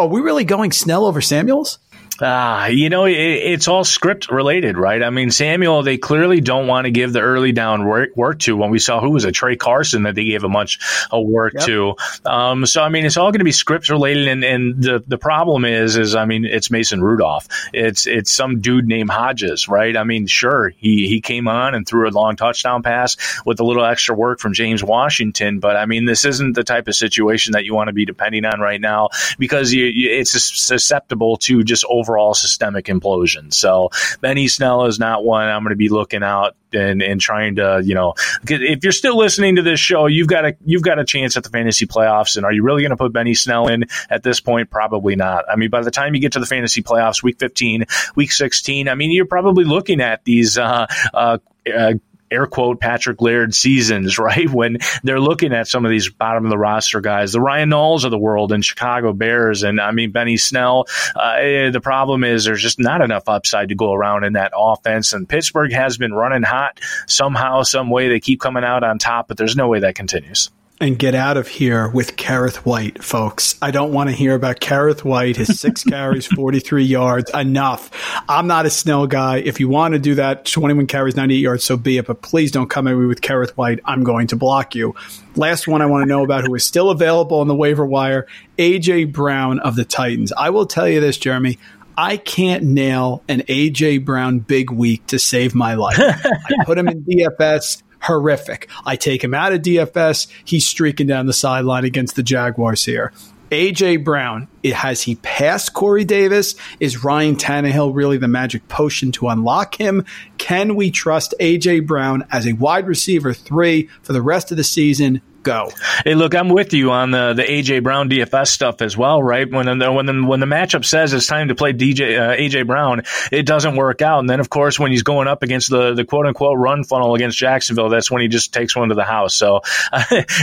[0.00, 1.78] are we really going Snell over Samuels?
[2.22, 5.02] Ah, you know, it, it's all script related, right?
[5.02, 8.56] I mean, Samuel, they clearly don't want to give the early down work, work to
[8.56, 10.78] when we saw who was a Trey Carson that they gave a much
[11.10, 11.66] of work Yep.
[11.66, 11.94] to.
[12.24, 14.28] Um, so, I mean, it's all going to be script related.
[14.28, 17.48] And, and the, the problem is, is, I mean, it's Mason Rudolph.
[17.72, 19.96] It's, it's some dude named Hodges, right?
[19.96, 23.64] I mean, sure, he, he came on and threw a long touchdown pass with a
[23.64, 25.58] little extra work from James Washington.
[25.58, 28.44] But I mean, this isn't the type of situation that you want to be depending
[28.44, 33.52] on right now because you, you, it's susceptible to just overall systemic implosion.
[33.52, 37.56] So Benny Snell is not one I'm going to be looking out and, and trying
[37.56, 38.14] to, you know,
[38.48, 41.44] if you're still listening to this show, you've got a you've got a chance at
[41.44, 42.36] the fantasy playoffs.
[42.36, 44.70] And are you really going to put Benny Snell in at this point?
[44.70, 45.44] Probably not.
[45.48, 47.84] I mean, by the time you get to the fantasy playoffs, week 15,
[48.16, 50.58] week 16, I mean, you're probably looking at these.
[50.58, 51.38] Uh, uh,
[51.72, 51.94] uh,
[52.30, 54.48] air quote Patrick Laird seasons, right?
[54.48, 58.04] When they're looking at some of these bottom of the roster guys, the Ryan Knowles
[58.04, 60.86] of the world and Chicago Bears, and I mean Benny Snell.
[61.14, 64.52] Uh, eh, the problem is there's just not enough upside to go around in that
[64.56, 68.08] offense, and Pittsburgh has been running hot somehow, some way.
[68.08, 70.50] They keep coming out on top, but there's no way that continues.
[70.82, 73.54] And get out of here with Kerrith Whyte, folks.
[73.60, 77.30] I don't want to hear about Kerrith Whyte, his six carries, 43 yards.
[77.34, 77.90] Enough.
[78.30, 79.40] I'm not a Snell guy.
[79.40, 82.06] If you want to do that, 21 carries, 98 yards, so be it.
[82.06, 83.80] But please don't come at me with Kerrith Whyte.
[83.84, 84.94] I'm going to block you.
[85.36, 88.26] Last one I want to know about who is still available on the waiver wire
[88.56, 90.32] AJ Brown of the Titans.
[90.32, 91.58] I will tell you this, Jeremy.
[91.98, 95.98] I can't nail an AJ Brown big week to save my life.
[96.00, 97.82] I put him in DFS.
[98.02, 98.68] Horrific.
[98.84, 100.28] I take him out of DFS.
[100.44, 103.12] He's streaking down the sideline against the Jaguars here.
[103.50, 106.54] AJ Brown, has he passed Corey Davis?
[106.78, 110.04] Is Ryan Tannehill really the magic potion to unlock him?
[110.38, 114.64] Can we trust AJ Brown as a wide receiver three for the rest of the
[114.64, 115.20] season?
[115.42, 115.70] Go.
[116.04, 119.50] Hey, look, I'm with you on the the AJ Brown DFS stuff as well, right?
[119.50, 122.66] When the when the when the matchup says it's time to play DJ uh, AJ
[122.66, 125.94] Brown, it doesn't work out, and then of course when he's going up against the
[125.94, 129.04] the quote unquote run funnel against Jacksonville, that's when he just takes one to the
[129.04, 129.34] house.
[129.34, 129.62] So,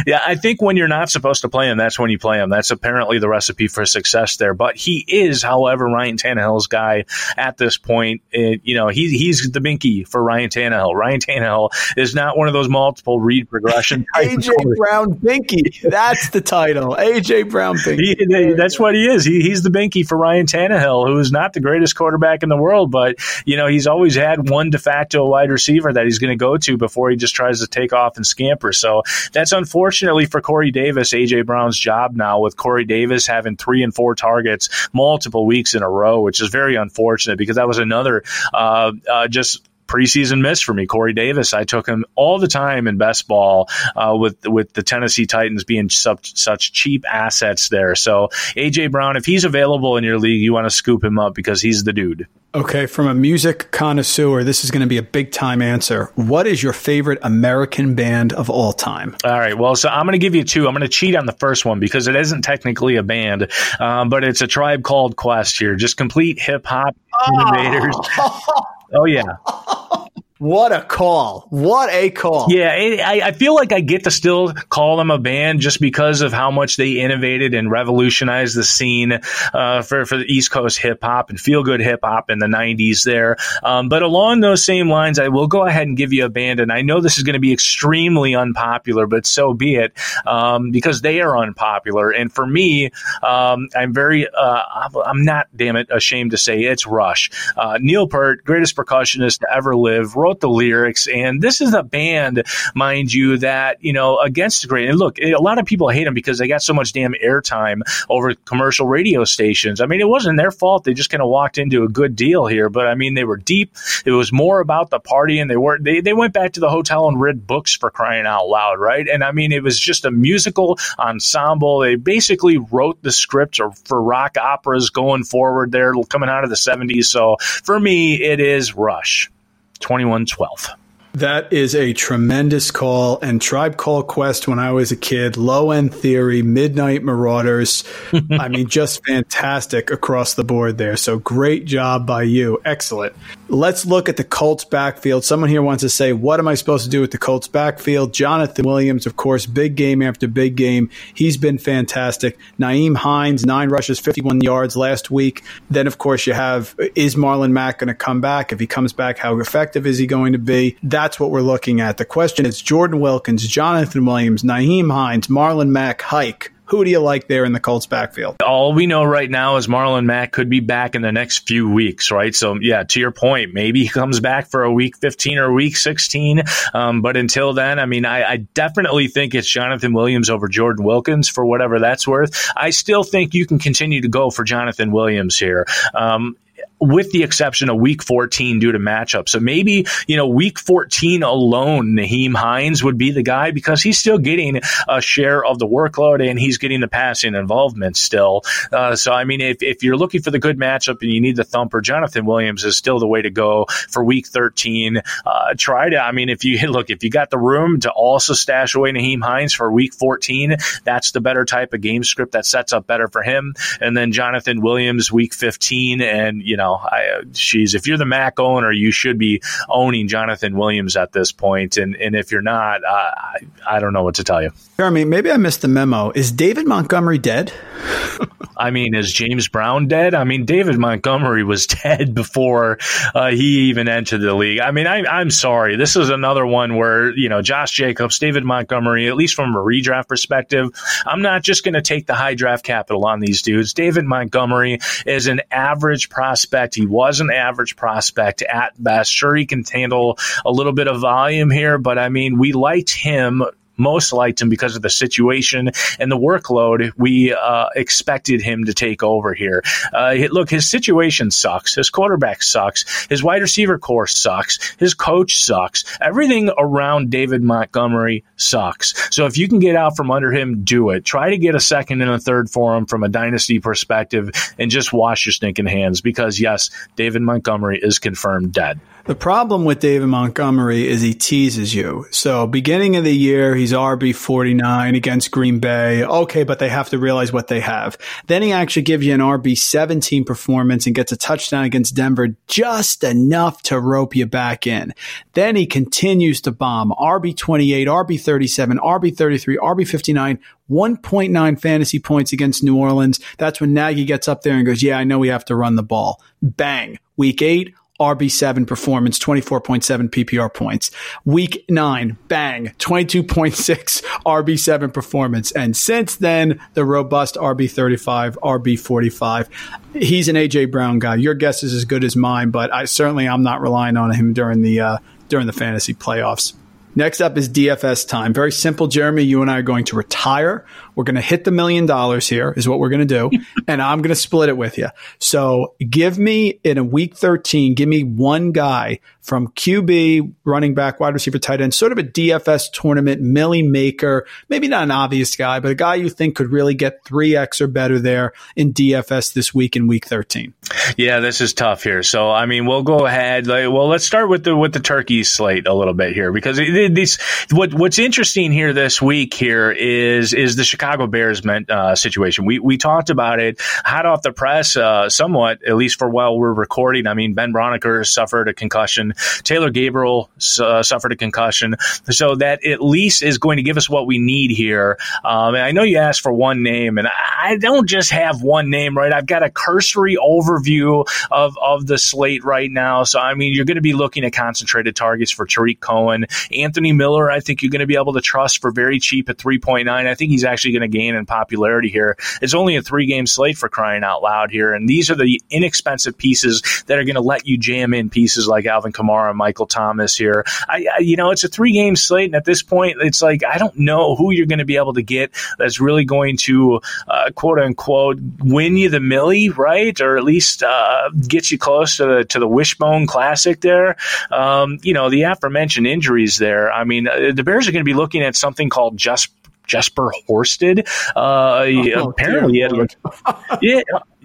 [0.08, 2.50] yeah, I think when you're not supposed to play him, that's when you play him.
[2.50, 4.56] That's apparently the recipe for success there.
[4.56, 7.06] But he is, however, Ryan Tannehill's guy
[7.38, 8.22] at this point.
[8.32, 10.96] It, you know, he he's the binky for Ryan Tannehill.
[10.96, 14.08] Ryan Tannehill is not one of those multiple read progression.
[14.16, 14.50] AJ.
[14.88, 15.82] Brown Binky.
[15.82, 16.96] That's the title.
[16.96, 18.16] AJ Brown Binky.
[18.18, 19.26] He, that's what he is.
[19.26, 22.90] He, he's the binky for Ryan Tannehill, who's not the greatest quarterback in the world,
[22.90, 26.38] but you know he's always had one de facto wide receiver that he's going to
[26.38, 28.72] go to before he just tries to take off and scamper.
[28.72, 33.84] So that's unfortunately for Corey Davis, AJ Brown's job now, with Corey Davis having three
[33.84, 37.78] and four targets multiple weeks in a row, which is very unfortunate because that was
[37.78, 38.24] another
[38.54, 40.86] uh, uh, just preseason miss for me.
[40.86, 44.84] Corey Davis, I took him all the time in best ball uh, with with the
[44.84, 47.96] Tennessee Titans being such such cheap assets there.
[47.96, 51.34] So AJ Brown, if he's available in your league, you want to scoop him up
[51.34, 52.28] because he's the dude.
[52.56, 56.06] Okay, from a music connoisseur, this is going to be a big time answer.
[56.16, 59.16] What is your favorite American band of all time?
[59.24, 59.56] All right.
[59.56, 60.66] Well, so I'm going to give you two.
[60.68, 64.10] I'm going to cheat on the first one because it isn't technically a band, um,
[64.10, 65.76] but it's a tribe called Quest here.
[65.76, 66.96] Just complete hip hop
[67.32, 67.96] innovators.
[68.94, 69.38] Oh yeah.
[70.40, 71.48] What a call.
[71.50, 72.48] What a call.
[72.50, 75.82] Yeah, it, I, I feel like I get to still call them a band just
[75.82, 79.20] because of how much they innovated and revolutionized the scene
[79.54, 82.48] uh, for for the East Coast hip hop and feel good hip hop in the
[82.48, 83.04] '90s.
[83.04, 86.30] There, um, but along those same lines, I will go ahead and give you a
[86.30, 89.94] band, and I know this is going to be extremely unpopular, but so be it,
[90.26, 92.12] um, because they are unpopular.
[92.12, 92.92] And for me,
[93.24, 97.32] um, I'm very, uh, I'm not, damn it, ashamed to say it's Rush.
[97.56, 100.16] Uh, Neil Peart, greatest percussionist to ever live.
[100.28, 101.08] Wrote the lyrics.
[101.08, 102.44] And this is a band,
[102.76, 104.90] mind you, that, you know, against the grain.
[104.90, 107.82] And look, a lot of people hate them because they got so much damn airtime
[108.10, 109.80] over commercial radio stations.
[109.80, 110.84] I mean, it wasn't their fault.
[110.84, 112.70] They just kind of walked into a good deal here.
[112.70, 113.76] But I mean, they were deep.
[114.06, 116.70] It was more about the party and they were, they, they went back to the
[116.70, 119.08] hotel and read books for crying out loud, right?
[119.08, 121.80] And I mean, it was just a musical ensemble.
[121.80, 126.58] They basically wrote the script for rock operas going forward there, coming out of the
[126.58, 127.06] 70s.
[127.06, 129.32] So for me, it is Rush
[129.80, 130.78] 2112.
[131.18, 133.20] That is a tremendous call.
[133.22, 137.84] And Tribe Call Quest, when I was a kid, Low End Theory, Midnight Marauders.
[138.30, 140.96] I mean, just fantastic across the board there.
[140.96, 142.62] So great job by you.
[142.64, 143.16] Excellent.
[143.50, 145.24] Let's look at the Colts backfield.
[145.24, 148.14] Someone here wants to say, What am I supposed to do with the Colts backfield?
[148.14, 150.92] Jonathan Williams, of course, big game after big game.
[151.16, 152.38] He's been fantastic.
[152.60, 155.44] Nyheim Hines, nine rushes, 51 yards last week.
[155.72, 158.52] Then, of course, you have, is Marlon Mack going to come back?
[158.52, 160.78] If he comes back, how effective is he going to be?
[160.84, 161.96] That that's what we're looking at.
[161.96, 166.52] The question is Jordan Wilkins, Jonathan Williams, Nyheim Hines, Marlon Mack, Hike.
[166.66, 168.42] Who do you like there in the Colts backfield?
[168.46, 171.70] All we know right now is Marlon Mack could be back in the next few
[171.70, 172.36] weeks, right?
[172.36, 175.78] So, yeah, to your point, maybe he comes back for a week 15 or week
[175.78, 176.44] 16.
[176.74, 180.84] Um, but until then, I mean, I, I, definitely think it's Jonathan Williams over Jordan
[180.84, 182.52] Wilkins for whatever that's worth.
[182.54, 185.68] I still think you can continue to go for Jonathan Williams here.
[185.94, 186.36] Um,
[186.80, 189.28] with the exception of week 14 due to matchup.
[189.28, 193.98] So maybe, you know, week 14 alone, Nyheim Hines would be the guy because he's
[194.00, 198.44] still getting a share of the workload and he's getting the passing involvement still.
[198.72, 201.36] Uh, so, I mean, if, if you're looking for the good matchup and you need
[201.36, 205.02] the thumper, Jonathan Williams is still the way to go for week 13.
[205.26, 208.34] Uh, try to, I mean, if you look, if you got the room to also
[208.34, 212.46] stash away Nyheim Hines for week 14, that's the better type of game script that
[212.46, 213.56] sets up better for him.
[213.82, 218.06] And then Jonathan Williams, week 15, and, you know, know, I, she's if you're the
[218.06, 222.42] Mack owner, you should be owning Jonathan Williams at this point, and and if you're
[222.42, 224.52] not, uh, I I don't know what to tell you.
[224.78, 226.12] Jeremy, maybe I missed the memo.
[226.12, 227.52] Is David Montgomery dead?
[228.58, 230.16] I mean, is James Brown dead?
[230.16, 232.80] I mean, David Montgomery was dead before
[233.14, 234.60] uh, he even entered the league.
[234.60, 235.76] I mean, I, I'm sorry.
[235.78, 239.60] This is another one where, you know, Josh Jacobs, David Montgomery, at least from a
[239.60, 240.70] redraft perspective,
[241.06, 243.74] I'm not just going to take the high draft capital on these dudes.
[243.74, 246.57] David Montgomery is an average prospect.
[246.76, 249.12] He was an average prospect at best.
[249.12, 252.92] Sure, he can handle a little bit of volume here, but I mean, we liked
[252.92, 253.44] him
[253.78, 258.74] most liked him because of the situation and the workload we uh, expected him to
[258.74, 259.64] take over here.
[259.94, 261.76] Uh, look, his situation sucks.
[261.76, 263.08] His quarterback sucks.
[263.08, 264.76] His wide receiver core sucks.
[264.78, 265.84] His coach sucks.
[266.02, 269.16] Everything around David Montgomery sucks.
[269.16, 271.06] So if you can get out from under him, do it.
[271.06, 274.72] Try to get a second and a third for him from a dynasty perspective and
[274.72, 278.80] just wash your stinking hands because, yes, David Montgomery is confirmed dead.
[279.06, 282.06] The problem with David Montgomery is he teases you.
[282.12, 286.04] So beginning of the year, he's RB 49 against Green Bay.
[286.04, 287.98] Okay, but they have to realize what they have.
[288.28, 292.30] Then he actually gives you an RB 17 performance and gets a touchdown against Denver
[292.48, 294.94] just enough to rope you back in.
[295.34, 302.00] Then he continues to bomb RB 28, RB 37, RB 33, RB 59, 1.9 fantasy
[302.00, 303.20] points against New Orleans.
[303.38, 305.76] That's when Nagy gets up there and goes, yeah, I know we have to run
[305.76, 306.22] the ball.
[306.42, 307.00] Bang.
[307.16, 310.92] Week eight, RB7 performance, 24.7 PPR points.
[311.26, 315.52] Week nine, bang, 22.6 RB7 performance.
[315.52, 319.48] And since then, the robust RB35, RB45.
[319.94, 321.16] He's an AJ Brown guy.
[321.16, 324.34] Your guess is as good as mine, but I certainly I'm not relying on him
[324.34, 324.98] during the uh,
[325.30, 326.54] during the fantasy playoffs.
[326.98, 328.34] Next up is DFS time.
[328.34, 329.22] Very simple, Jeremy.
[329.22, 330.66] You and I are going to retire.
[330.96, 333.30] We're going to hit the million dollars here, is what we're going to do.
[333.68, 334.88] and I'm going to split it with you.
[335.20, 341.00] So give me in a week 13, give me one guy from QB, running back,
[341.00, 345.36] wide receiver, tight end, sort of a DFS tournament, millie maker, maybe not an obvious
[345.36, 349.34] guy, but a guy you think could really get 3X or better there in DFS
[349.34, 350.54] this week in week 13.
[350.96, 352.02] Yeah, this is tough here.
[352.04, 353.48] So, I mean, we'll go ahead.
[353.48, 356.58] Like, well, let's start with the, with the turkey slate a little bit here because
[356.58, 357.18] it, this,
[357.52, 362.46] what, what's interesting here this week here is, is the Chicago Bears uh, situation.
[362.46, 366.38] We, we talked about it hot off the press, uh, somewhat, at least for while
[366.38, 367.08] we're recording.
[367.08, 371.76] I mean, Ben Braunecker suffered a concussion Taylor Gabriel uh, suffered a concussion,
[372.10, 374.98] so that at least is going to give us what we need here.
[375.24, 378.70] Um, and I know you asked for one name, and I don't just have one
[378.70, 379.14] name, right?
[379.14, 383.04] I've got a cursory overview of of the slate right now.
[383.04, 386.77] So I mean, you're going to be looking at concentrated targets for Tarik Cohen, Anthony
[386.78, 389.38] Anthony Miller, I think you're going to be able to trust for very cheap at
[389.38, 389.90] 3.9.
[389.90, 392.16] I think he's actually going to gain in popularity here.
[392.40, 394.76] It's only a three game slate for crying out loud here.
[394.76, 398.48] And these are the inexpensive pieces that are going to let you jam in pieces
[398.48, 400.46] like Alvin Kamara and Michael Thomas here.
[400.70, 402.26] I, I you know, it's a three game slate.
[402.26, 404.94] And at this point, it's like, I don't know who you're going to be able
[404.94, 410.00] to get that's really going to, uh, quote unquote, win you the millie, right?
[410.00, 413.96] Or at least, uh, get you close to the, to the wishbone classic there.
[414.30, 416.57] Um, you know, the aforementioned injuries there.
[416.72, 419.30] I mean, uh, the Bears are going to be looking at something called just
[419.66, 420.88] Jesper Horsted.
[421.16, 422.60] Uh, oh, apparently,
[423.62, 423.82] yeah,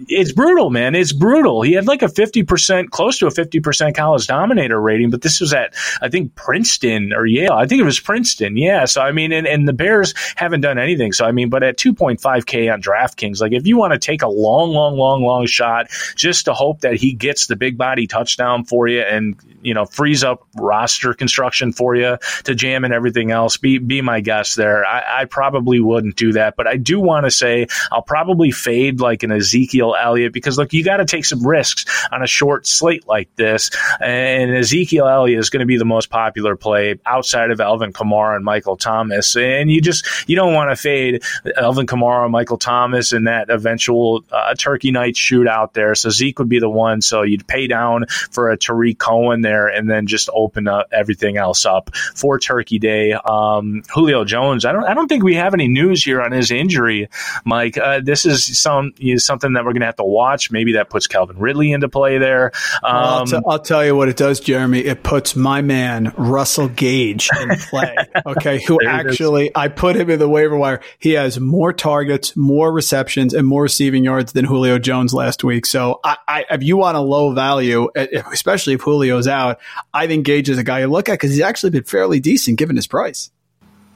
[0.07, 0.95] it's brutal, man.
[0.95, 1.61] It's brutal.
[1.61, 5.53] He had like a 50%, close to a 50% college dominator rating, but this was
[5.53, 7.53] at, I think, Princeton or Yale.
[7.53, 8.57] I think it was Princeton.
[8.57, 8.85] Yeah.
[8.85, 11.13] So, I mean, and, and the Bears haven't done anything.
[11.13, 14.27] So, I mean, but at 2.5K on DraftKings, like if you want to take a
[14.27, 18.65] long, long, long, long shot just to hope that he gets the big body touchdown
[18.65, 23.29] for you and, you know, frees up roster construction for you to jam and everything
[23.29, 24.83] else, be, be my guest there.
[24.85, 28.99] I, I probably wouldn't do that, but I do want to say I'll probably fade
[28.99, 32.65] like an Ezekiel Elliott because look, you got to take some risks on a short
[32.65, 33.69] slate like this.
[33.99, 38.35] And Ezekiel Elliott is going to be the most popular play outside of Alvin Kamara
[38.35, 39.35] and Michael Thomas.
[39.35, 41.23] And you just you don't want to fade
[41.57, 45.95] Alvin Kamara, and Michael Thomas, in that eventual uh, Turkey night shootout there.
[45.95, 47.01] So Zeke would be the one.
[47.01, 51.37] So you'd pay down for a Tarik Cohen there, and then just open up everything
[51.37, 53.13] else up for Turkey Day.
[53.13, 56.51] Um, Julio Jones, I don't I don't think we have any news here on his
[56.51, 57.09] injury,
[57.45, 57.77] Mike.
[57.77, 60.51] Uh, this is some is something that we're going to have to watch.
[60.51, 62.51] Maybe that puts Calvin Ridley into play there.
[62.83, 64.79] Um, I'll, t- I'll, tell you what it does, Jeremy.
[64.79, 67.95] It puts my man Russell Gage in play.
[68.25, 70.81] okay, who actually I put him in the waiver wire.
[70.99, 75.65] He has more targets, more receptions, and more receiving yards than Julio Jones last week.
[75.65, 79.59] So, I, I, if you want a low value, especially if Julio's out,
[79.93, 82.57] I think Gage is a guy you look at because he's actually been fairly decent
[82.57, 83.31] given his price.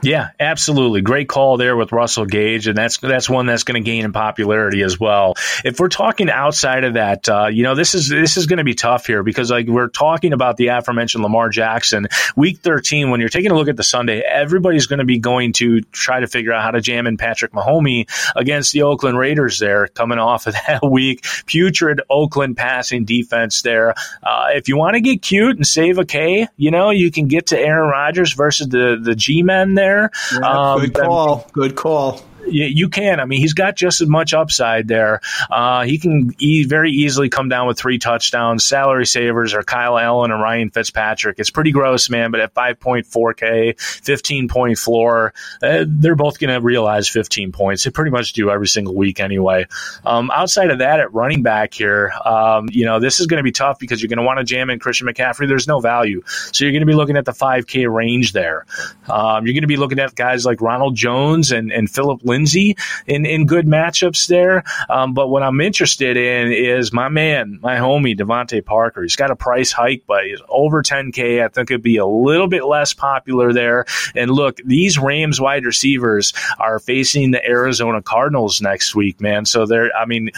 [0.03, 1.01] Yeah, absolutely.
[1.01, 4.13] Great call there with Russell Gage, and that's that's one that's going to gain in
[4.13, 5.33] popularity as well.
[5.65, 8.63] If we're talking outside of that, uh, you know, this is this is going to
[8.63, 13.09] be tough here because like we're talking about the aforementioned Lamar Jackson week 13.
[13.09, 16.19] When you're taking a look at the Sunday, everybody's going to be going to try
[16.19, 19.57] to figure out how to jam in Patrick Mahomes against the Oakland Raiders.
[19.57, 23.63] There, coming off of that week, putrid Oakland passing defense.
[23.63, 27.09] There, uh, if you want to get cute and save a K, you know, you
[27.09, 30.11] can get to Aaron Rodgers versus the the G men there there.
[30.33, 31.49] Yeah, um, good call.
[31.53, 33.19] Good call you can.
[33.19, 35.21] I mean, he's got just as much upside there.
[35.49, 38.63] Uh, he can e- very easily come down with three touchdowns.
[38.63, 41.39] Salary savers are Kyle Allen and Ryan Fitzpatrick.
[41.39, 46.61] It's pretty gross, man, but at 5.4K, 15 point floor, uh, they're both going to
[46.61, 47.83] realize 15 points.
[47.83, 49.67] They pretty much do every single week anyway.
[50.05, 53.43] Um, outside of that, at running back here, um, you know, this is going to
[53.43, 55.47] be tough because you're going to want to jam in Christian McCaffrey.
[55.47, 56.23] There's no value.
[56.25, 58.65] So you're going to be looking at the 5K range there.
[59.09, 62.36] Um, you're going to be looking at guys like Ronald Jones and, and Phillip Lindsay
[62.37, 62.77] Lindsay
[63.07, 64.63] in, in good matchups there.
[64.89, 69.01] Um, but what I'm interested in is my man, my homie, DeVante Parker.
[69.01, 71.43] He's got a price hike, but he's over 10K.
[71.43, 73.85] I think it'd be a little bit less popular there.
[74.15, 79.45] And look, these Rams wide receivers are facing the Arizona Cardinals next week, man.
[79.45, 80.29] So they're, I mean,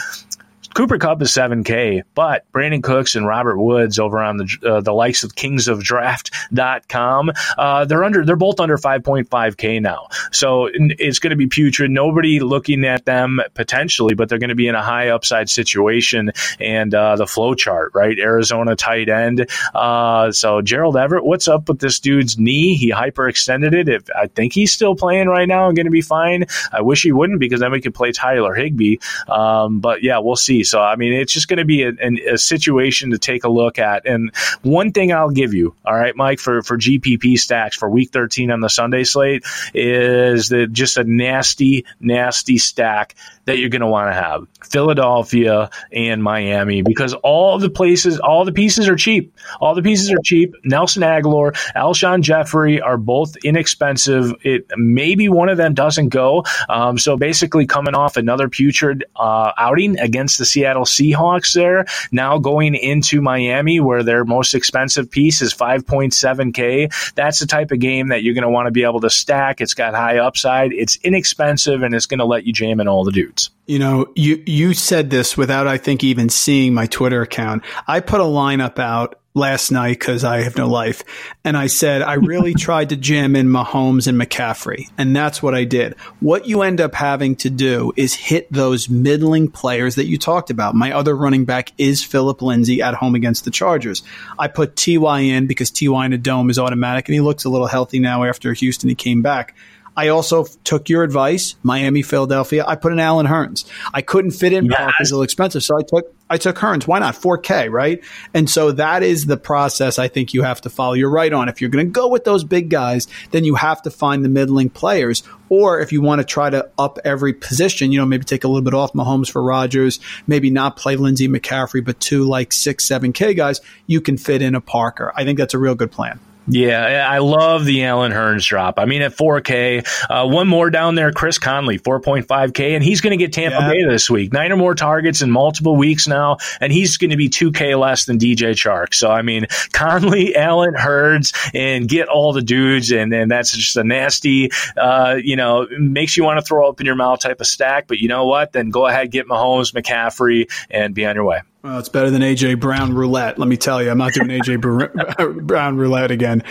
[0.80, 4.93] Cooper Kupp is 7K, but Brandin Cooks and Robert Woods over on the uh, the
[4.93, 10.07] likes of kingsofdraft.com, uh, they're under they're both under 5.5K now.
[10.32, 11.91] So it's going to be putrid.
[11.91, 16.32] Nobody looking at them potentially, but they're going to be in a high upside situation
[16.61, 18.17] and uh, the flow chart, right?
[18.17, 19.49] Arizona tight end.
[19.75, 22.75] Uh, so Gerald Everett, what's up with this dude's knee?
[22.75, 23.89] He hyperextended it.
[23.89, 26.45] If I think he's still playing right now and going to be fine.
[26.71, 28.99] I wish he wouldn't because then we could play Tyler Higbee.
[29.27, 30.63] Um, but yeah, we'll see.
[30.70, 31.91] So, I mean, it's just going to be a,
[32.34, 34.05] a, situation to take a look at.
[34.05, 38.11] And one thing I'll give you, all right, Mike, for, for GPP stacks for week
[38.11, 39.43] 13 on the Sunday slate
[39.74, 43.15] is that just a nasty, nasty stack
[43.45, 48.45] that you're going to want to have Philadelphia and Miami because all the places, all
[48.45, 49.34] the pieces are cheap.
[49.59, 50.53] All the pieces are cheap.
[50.63, 54.36] Nelson Agholor, Alshon Jeffery are both inexpensive.
[54.43, 56.43] It maybe one of them doesn't go.
[56.67, 62.38] Um, so basically, coming off another putrid uh, outing against the Seattle Seahawks, there now
[62.38, 67.14] going into Miami where their most expensive piece is 5.7k.
[67.16, 69.62] That's the type of game that you're going to want to be able to stack.
[69.62, 70.74] It's got high upside.
[70.74, 73.51] It's inexpensive and it's going to let you jam in all the dudes.
[73.68, 77.64] You know, you you said this without I think even seeing my Twitter account.
[77.88, 81.03] I put a lineup out last night because I have no life.
[81.43, 84.89] And I said, I really tried to jam in Mahomes and McCaffrey.
[84.97, 85.95] And that's what I did.
[86.19, 90.49] What you end up having to do is hit those middling players that you talked
[90.51, 90.75] about.
[90.75, 94.03] My other running back is Phillip Lindsay at home against the Chargers.
[94.37, 97.49] I put TY in because TY in a dome is automatic and he looks a
[97.49, 98.89] little healthy now after Houston.
[98.89, 99.55] He came back.
[99.99, 102.63] I also took your advice, Miami, Philadelphia.
[102.65, 103.65] I put in Allen Hurns.
[103.93, 104.75] I couldn't fit in yes.
[104.77, 106.88] Parker's a little expensive, so I took I took Hurns.
[106.88, 108.03] Why not 4K, right?
[108.34, 110.93] And so that is the process I think you have to follow.
[110.93, 111.49] You're right on.
[111.49, 114.30] If you're going to go with those big guys, then you have to find the
[114.30, 115.23] middling players.
[115.49, 118.47] Or if you want to try to up every position, you know, maybe take a
[118.47, 122.86] little bit off Mahomes for Rodgers, maybe not play Lindsay McCaffrey, but two like six,
[122.86, 125.11] seven K guys, you can fit in a Parker.
[125.15, 126.19] I think that's a real good plan.
[126.50, 128.80] Yeah, I love the Allen Hurns drop.
[128.80, 133.12] I mean, at 4K, uh, one more down there, Chris Conley, 4.5K, and he's going
[133.12, 133.70] to get Tampa yeah.
[133.70, 134.34] Bay this week.
[134.34, 138.06] Nine or more targets in multiple weeks now, and he's going to be 2K less
[138.06, 138.95] than DJ Chark.
[138.95, 143.78] So, I mean, Conley, Allen Hurns, and get all the dudes, and, and that's just
[143.78, 147.41] a nasty, uh, you know, makes you want to throw up in your mouth type
[147.41, 147.88] of stack.
[147.88, 148.54] But you know what?
[148.54, 151.41] Then go ahead, get Mahomes, McCaffrey, and be on your way.
[151.62, 153.38] Well, it's better than AJ Brown roulette.
[153.38, 156.41] Let me tell you, I'm not doing AJ Brown roulette again.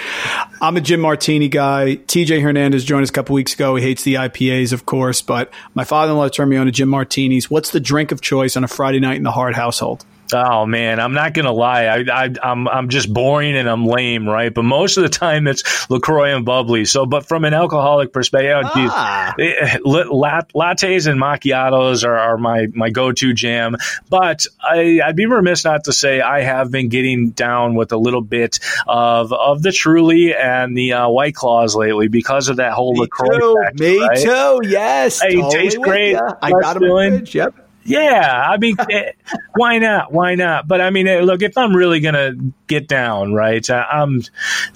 [0.61, 1.97] I'm a Jim Martini guy.
[1.97, 3.75] TJ Hernandez joined us a couple weeks ago.
[3.77, 7.51] He hates the IPAs, of course, but my father-in-law turned me on to Jim Martinis.
[7.51, 10.05] What's the drink of choice on a Friday night in the Hart household?
[10.33, 11.85] Oh man, I'm not gonna lie.
[11.85, 14.53] I, I am I'm, I'm just boring and I'm lame, right?
[14.53, 16.85] But most of the time it's Lacroix and bubbly.
[16.85, 19.35] So, but from an alcoholic perspective, oh, ah.
[19.37, 23.77] geez, lattes and macchiatos are, are my my go to jam.
[24.09, 27.99] But I, I'd be remiss not to say I have been getting down with a
[27.99, 32.73] little bit of of the Truly and the uh, White Claws lately because of that
[32.73, 33.39] whole Me Lacroix.
[33.39, 33.57] Too.
[33.65, 34.19] Factor, Me right?
[34.19, 34.61] too.
[34.65, 35.21] Yes.
[35.21, 36.17] Hey, totally tastes great.
[36.17, 37.35] I got them in the fridge.
[37.35, 37.68] Yep.
[37.89, 39.13] Yeah, I mean, eh,
[39.55, 40.13] why not?
[40.13, 40.69] Why not?
[40.69, 42.33] But I mean, eh, look, if I'm really gonna
[42.67, 43.69] get down, right?
[43.71, 44.23] I'm,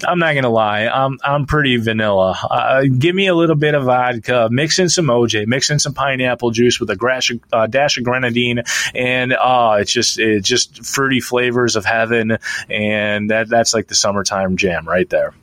[0.05, 0.87] I'm not gonna lie.
[0.87, 2.35] I'm, I'm pretty vanilla.
[2.49, 5.93] Uh, give me a little bit of vodka, mix in some OJ, mix in some
[5.93, 8.63] pineapple juice with a grash, uh, dash of grenadine,
[8.95, 12.37] and oh, it's just, it's just fruity flavors of heaven,
[12.69, 15.33] and that, that's like the summertime jam right there.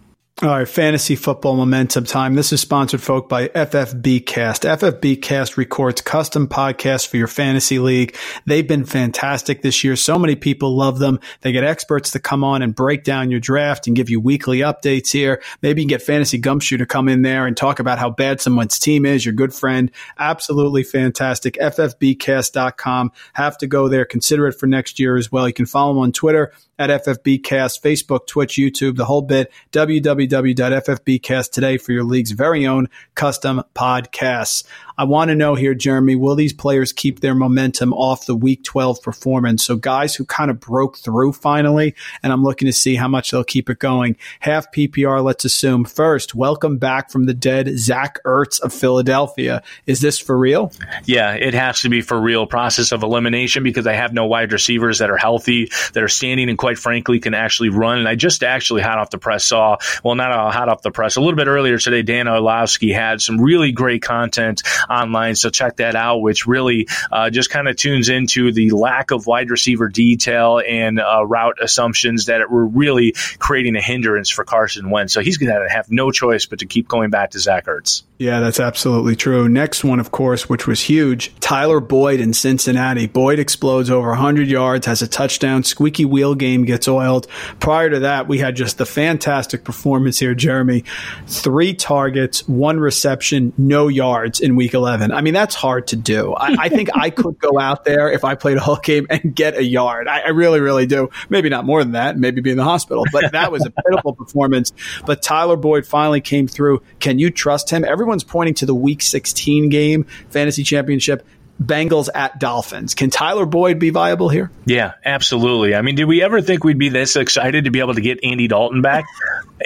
[0.42, 2.34] All right, fantasy football momentum time.
[2.34, 4.62] This is sponsored, folk, by FFB Cast.
[4.62, 8.16] FFB Cast records custom podcasts for your fantasy league.
[8.46, 9.96] They've been fantastic this year.
[9.96, 11.20] So many people love them.
[11.42, 14.60] They get experts to come on and break down your draft and give you weekly
[14.60, 15.42] updates here.
[15.60, 18.40] Maybe you can get Fantasy Gumshoe to come in there and talk about how bad
[18.40, 19.26] someone's team is.
[19.26, 19.90] Your good friend.
[20.18, 21.56] Absolutely fantastic.
[21.56, 23.12] FFBcast.com.
[23.34, 24.06] Have to go there.
[24.06, 25.46] Consider it for next year as well.
[25.46, 29.52] You can follow them on Twitter at FFBcast, Facebook, Twitch, YouTube, the whole bit.
[29.70, 34.64] www.ffbcast today for your league's very own custom podcasts.
[35.00, 38.62] I want to know here, Jeremy, will these players keep their momentum off the week
[38.64, 39.64] 12 performance?
[39.64, 43.30] So guys who kind of broke through finally, and I'm looking to see how much
[43.30, 44.16] they'll keep it going.
[44.40, 45.86] Half PPR, let's assume.
[45.86, 49.62] First, welcome back from the dead, Zach Ertz of Philadelphia.
[49.86, 50.70] Is this for real?
[51.06, 52.46] Yeah, it has to be for real.
[52.46, 56.50] Process of elimination because I have no wide receivers that are healthy, that are standing,
[56.50, 57.96] and quite frankly can actually run.
[57.96, 61.16] And I just actually hot off the press saw, well, not hot off the press,
[61.16, 65.36] a little bit earlier today, Dan Orlovsky had some really great content online.
[65.36, 69.26] So check that out, which really uh, just kind of tunes into the lack of
[69.26, 74.90] wide receiver detail and uh, route assumptions that were really creating a hindrance for Carson
[74.90, 75.12] Wentz.
[75.12, 78.02] So he's going to have no choice but to keep going back to Zach Ertz.
[78.18, 79.48] Yeah, that's absolutely true.
[79.48, 83.06] Next one, of course, which was huge Tyler Boyd in Cincinnati.
[83.06, 87.26] Boyd explodes over 100 yards, has a touchdown, squeaky wheel game gets oiled.
[87.60, 90.84] Prior to that, we had just the fantastic performance here, Jeremy.
[91.26, 94.79] Three targets, one reception, no yards in week 11.
[95.12, 96.34] I mean, that's hard to do.
[96.34, 99.34] I, I think I could go out there if I played a whole game and
[99.34, 100.08] get a yard.
[100.08, 101.10] I, I really, really do.
[101.28, 104.14] Maybe not more than that, maybe be in the hospital, but that was a pitiful
[104.14, 104.72] performance.
[105.06, 106.82] But Tyler Boyd finally came through.
[106.98, 107.84] Can you trust him?
[107.84, 111.26] Everyone's pointing to the Week 16 game, fantasy championship.
[111.62, 112.94] Bengals at Dolphins.
[112.94, 114.50] Can Tyler Boyd be viable here?
[114.64, 115.74] Yeah, absolutely.
[115.74, 118.20] I mean, did we ever think we'd be this excited to be able to get
[118.24, 119.04] Andy Dalton back?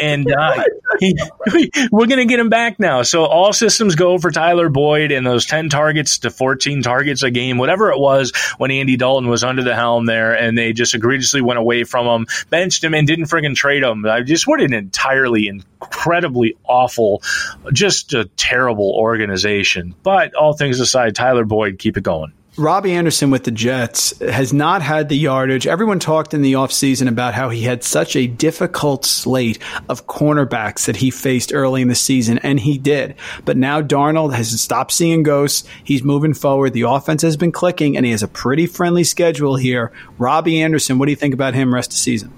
[0.01, 0.63] and uh,
[1.01, 1.17] he,
[1.93, 3.03] we're going to get him back now.
[3.03, 7.31] So all systems go for Tyler Boyd and those 10 targets to 14 targets a
[7.31, 10.95] game, whatever it was when Andy Dalton was under the helm there, and they just
[10.95, 14.05] egregiously went away from him, benched him, and didn't friggin' trade him.
[14.07, 15.49] I just what an entirely
[15.85, 17.23] incredibly awful,
[17.73, 19.95] just a terrible organization.
[20.03, 22.33] But all things aside, Tyler Boyd, keep it going.
[22.57, 25.67] Robbie Anderson with the Jets has not had the yardage.
[25.67, 29.59] Everyone talked in the offseason about how he had such a difficult slate
[29.89, 33.17] of cornerbacks that he faced early in the season, and he did.
[33.45, 35.69] But now Darnold has stopped seeing ghosts.
[35.83, 36.75] He's moving forward.
[36.75, 39.91] The offense has been clicking, and he has a pretty friendly schedule here.
[40.17, 42.33] Robbie Anderson, what do you think about him rest of season?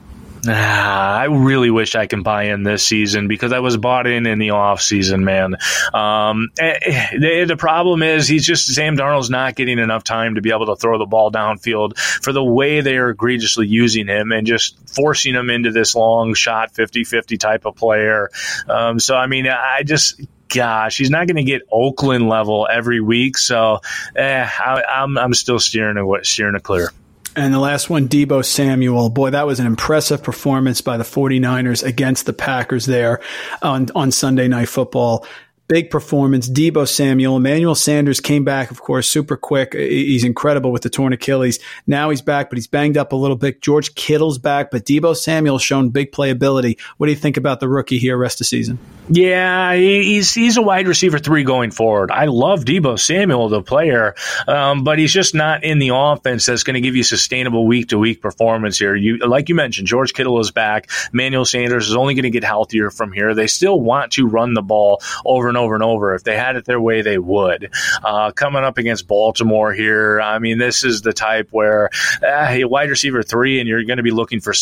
[0.49, 4.27] Ah, I really wish I can buy in this season because I was bought in
[4.27, 5.57] in the off season, man.
[5.93, 10.37] Um, eh, eh, the, the problem is he's just Sam Darnold's not getting enough time
[10.37, 14.07] to be able to throw the ball downfield for the way they are egregiously using
[14.07, 18.31] him and just forcing him into this long shot 50-50 type of player.
[18.69, 23.01] Um, so I mean, I just gosh, he's not going to get Oakland level every
[23.01, 23.39] week.
[23.39, 23.81] So
[24.15, 26.91] eh, I, I'm I'm still steering a steering a clear.
[27.37, 29.11] And the last one, Deebo Samuel.
[29.11, 33.21] Boy, that was an impressive performance by the 49ers against the Packers there
[33.61, 35.27] on, on Sunday Night Football.
[35.69, 36.49] Big performance.
[36.49, 37.37] Deebo Samuel.
[37.37, 39.75] Emmanuel Sanders came back, of course, super quick.
[39.75, 41.59] He's incredible with the torn Achilles.
[41.87, 43.61] Now he's back, but he's banged up a little bit.
[43.61, 46.79] George Kittle's back, but Deebo Samuel's shown big playability.
[46.99, 48.79] What do you think about the rookie here rest of season?
[49.09, 52.11] Yeah, he's he's a wide receiver three going forward.
[52.11, 54.15] I love Deebo Samuel, the player,
[54.49, 57.89] um, but he's just not in the offense that's going to give you sustainable week
[57.89, 58.97] to week performance here.
[58.97, 60.91] You like you mentioned, George Kittle is back.
[61.13, 63.35] Manuel Sanders is only going to get healthier from here.
[63.35, 66.15] They still want to run the ball over and over and over.
[66.15, 67.71] If they had it their way, they would.
[68.03, 71.91] Uh, coming up against Baltimore here, I mean, this is the type where
[72.23, 74.53] uh, hey, wide receiver three, and you're going to be looking for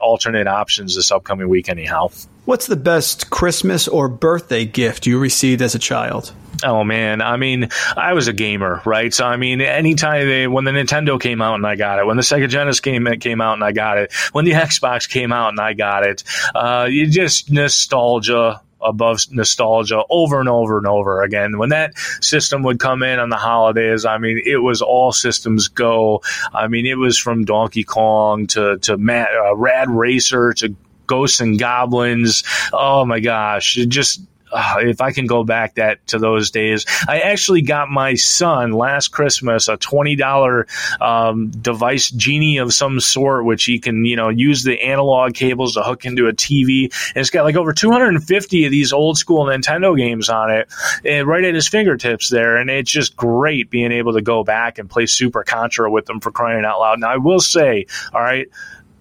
[0.00, 2.10] alternate options this upcoming week anyhow.
[2.44, 6.32] What's the best Christmas or birthday gift you received as a child?
[6.64, 9.12] Oh man, I mean, I was a gamer, right?
[9.12, 12.16] So I mean, anytime they when the Nintendo came out and I got it, when
[12.16, 15.50] the Sega Genesis came came out and I got it, when the Xbox came out
[15.50, 16.24] and I got it,
[16.54, 21.58] uh, you just nostalgia above nostalgia over and over and over again.
[21.58, 25.68] When that system would come in on the holidays, I mean, it was all systems
[25.68, 26.22] go.
[26.52, 30.74] I mean, it was from Donkey Kong to to Matt, uh, Rad Racer to
[31.06, 32.44] Ghosts and Goblins.
[32.72, 34.20] Oh my gosh, it just
[34.52, 38.72] uh, if I can go back that to those days, I actually got my son
[38.72, 40.66] last Christmas a twenty dollar
[41.00, 45.74] um, device genie of some sort, which he can you know use the analog cables
[45.74, 46.84] to hook into a TV.
[47.14, 50.28] And it's got like over two hundred and fifty of these old school Nintendo games
[50.28, 50.72] on it,
[51.04, 52.56] and right at his fingertips there.
[52.56, 56.20] And it's just great being able to go back and play Super Contra with them
[56.20, 57.00] for crying out loud.
[57.00, 58.48] Now I will say, all right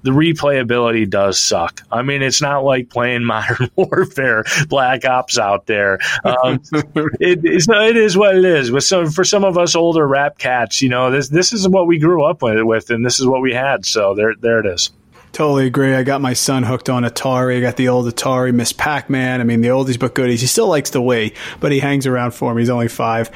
[0.07, 1.81] the replayability does suck.
[1.91, 5.99] I mean, it's not like playing Modern Warfare, Black Ops out there.
[6.23, 6.61] Um,
[7.19, 8.71] it, it's, it is what it is.
[8.71, 11.87] With some, for some of us older rap cats, you know, this this is what
[11.87, 13.85] we grew up with, with, and this is what we had.
[13.85, 14.91] So there, there it is.
[15.33, 15.93] Totally agree.
[15.93, 17.57] I got my son hooked on Atari.
[17.57, 19.41] I got the old Atari, Miss Pac Man.
[19.41, 20.39] I mean, the oldies but goodies.
[20.39, 22.61] He still likes the Wii, but he hangs around for me.
[22.61, 23.29] He's only five.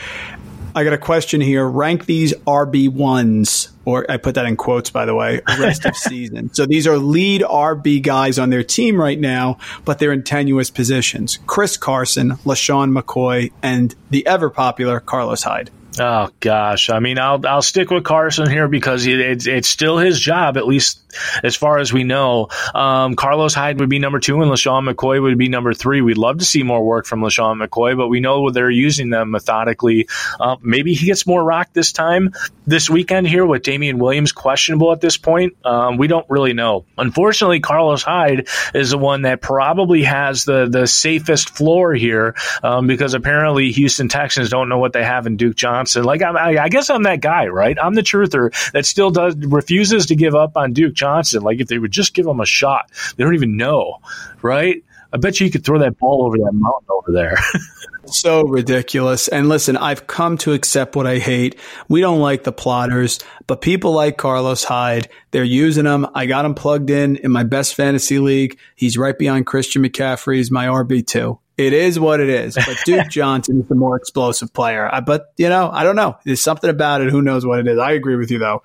[0.74, 1.67] I got a question here.
[1.67, 5.95] Rank these RB ones, or I put that in quotes, by the way, rest of
[5.97, 6.53] season.
[6.53, 10.69] So these are lead RB guys on their team right now, but they're in tenuous
[10.69, 11.39] positions.
[11.45, 15.72] Chris Carson, LeSean McCoy, and the ever popular Carlos Hyde.
[16.00, 19.98] Oh gosh, I mean, I'll I'll stick with Carson here because it, it's it's still
[19.98, 21.02] his job, at least
[21.44, 22.48] as far as we know.
[22.74, 26.00] Um, Carlos Hyde would be number two, and LeSean McCoy would be number three.
[26.00, 29.32] We'd love to see more work from LeSean McCoy, but we know they're using them
[29.32, 30.08] methodically.
[30.39, 32.32] Uh, maybe he gets more rock this time
[32.66, 35.58] this weekend here with Damien Williams questionable at this point.
[35.66, 36.86] Um, we don't really know.
[36.98, 42.88] Unfortunately, Carlos Hyde is the one that probably has the the safest floor here um,
[42.88, 45.81] because apparently Houston Texans don't know what they have in Duke Johnson.
[46.04, 47.78] Like I, I guess I'm that guy, right?
[47.82, 51.42] I'm the truther that still does refuses to give up on Duke Johnson.
[51.44, 54.00] Like if they would just give him a shot, they don't even know,
[54.42, 54.84] right?
[55.14, 57.38] I bet you, you could throw that ball over that mountain over there.
[58.05, 59.28] so ridiculous.
[59.28, 61.57] And listen, I've come to accept what I hate.
[61.89, 65.09] We don't like the plotters, but people like Carlos Hyde.
[65.32, 66.07] They're using him.
[66.16, 68.57] I got him plugged in in my best fantasy league.
[68.76, 70.38] He's right behind Christian McCaffrey.
[70.38, 71.38] He's my RB2.
[71.57, 72.55] It is what it is.
[72.55, 74.89] But Duke Johnson is the more explosive player.
[74.91, 76.18] I, but, you know, I don't know.
[76.24, 77.12] There's something about it.
[77.12, 77.78] Who knows what it is?
[77.78, 78.64] I agree with you, though.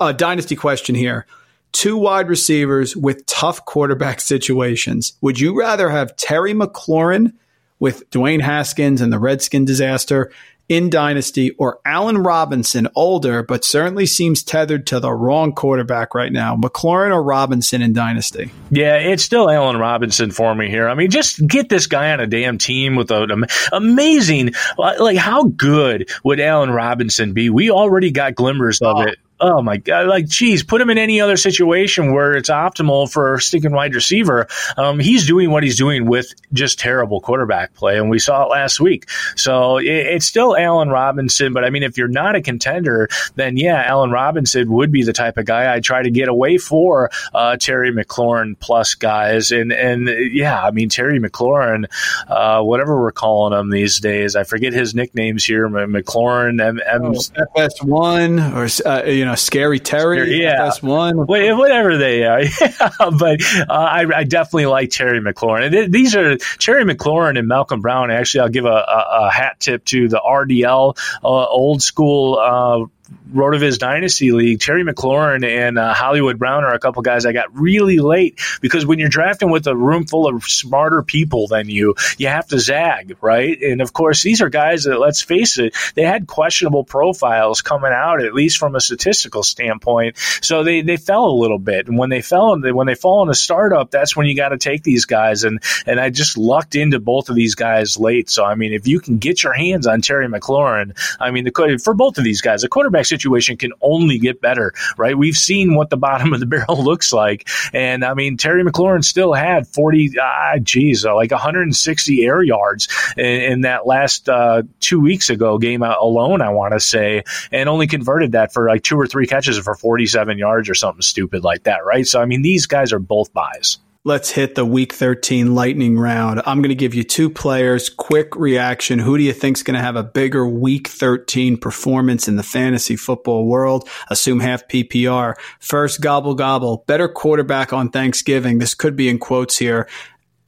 [0.00, 1.26] A dynasty question here.
[1.74, 5.12] Two wide receivers with tough quarterback situations.
[5.20, 7.34] Would you rather have Terry McLaurin
[7.78, 10.30] with Dwayne Haskins and the Redskin disaster
[10.68, 16.32] in Dynasty or Allen Robinson, older, but certainly seems tethered to the wrong quarterback right
[16.32, 16.56] now.
[16.56, 18.50] McLaurin or Robinson in Dynasty?
[18.70, 20.88] Yeah, it's still Allen Robinson for me here.
[20.88, 25.18] I mean, just get this guy on a damn team with an amazing, uh, like,
[25.18, 27.50] how good would Allen Robinson be?
[27.50, 29.02] We already got glimmers of oh.
[29.02, 33.12] it oh my god, like geez, put him in any other situation where it's optimal
[33.12, 34.48] for a sticking wide receiver.
[34.78, 38.48] Um, he's doing what he's doing with just terrible quarterback play, and we saw it
[38.48, 39.08] last week.
[39.36, 43.58] So it, it's still Allen Robinson, but I mean, if you're not a contender, then
[43.58, 47.10] yeah, Allen Robinson would be the type of guy I'd try to get away for
[47.34, 51.84] uh, Terry McLaurin plus guys, and and yeah, I mean Terry McLaurin,
[52.28, 57.14] uh, whatever we're calling him these days, I forget his nicknames here, McLaurin, M- oh,
[57.56, 60.68] FS one or uh, you know know, Scary Terry, yeah.
[60.68, 61.26] FS1.
[61.26, 62.42] Whatever they are.
[62.64, 65.90] Yeah, but uh, I, I, definitely like Terry McLaurin.
[65.90, 68.10] these are Terry McLaurin and Malcolm Brown.
[68.10, 72.86] Actually, I'll give a, a, a hat tip to the RDL, uh, old school uh,
[73.32, 77.54] RotoViz Dynasty League, Terry McLaurin and uh, Hollywood Brown are a couple guys I got
[77.54, 81.96] really late because when you're drafting with a room full of smarter people than you,
[82.16, 83.60] you have to zag, right?
[83.60, 87.92] And of course, these are guys that, let's face it, they had questionable profiles coming
[87.92, 90.16] out, at least from a statistical standpoint.
[90.40, 91.88] So they, they fell a little bit.
[91.88, 94.58] And when they fell, when they fall in a startup, that's when you got to
[94.58, 95.44] take these guys.
[95.44, 98.30] And, and I just lucked into both of these guys late.
[98.30, 101.80] So, I mean, if you can get your hands on Terry McLaurin, I mean, the,
[101.82, 105.16] for both of these guys, the quarterback situation situation can only get better, right?
[105.16, 107.48] We've seen what the bottom of the barrel looks like.
[107.72, 112.88] And I mean, Terry McLaurin still had 40, ah, geez, uh, like 160 air yards
[113.16, 117.68] in, in that last uh, two weeks ago game alone, I want to say, and
[117.68, 121.44] only converted that for like two or three catches for 47 yards or something stupid
[121.44, 122.06] like that, right?
[122.06, 126.42] So, I mean, these guys are both buys let's hit the week 13 lightning round.
[126.44, 128.98] I'm going to give you two players, quick reaction.
[128.98, 132.42] Who do you think is going to have a bigger week 13 performance in the
[132.42, 133.88] fantasy football world?
[134.08, 135.34] Assume half PPR.
[135.58, 136.84] First, gobble gobble.
[136.86, 138.58] Better quarterback on Thanksgiving.
[138.58, 139.88] This could be in quotes here.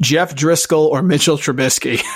[0.02, 2.02] Jeff Driskel or Mitchell Trubisky?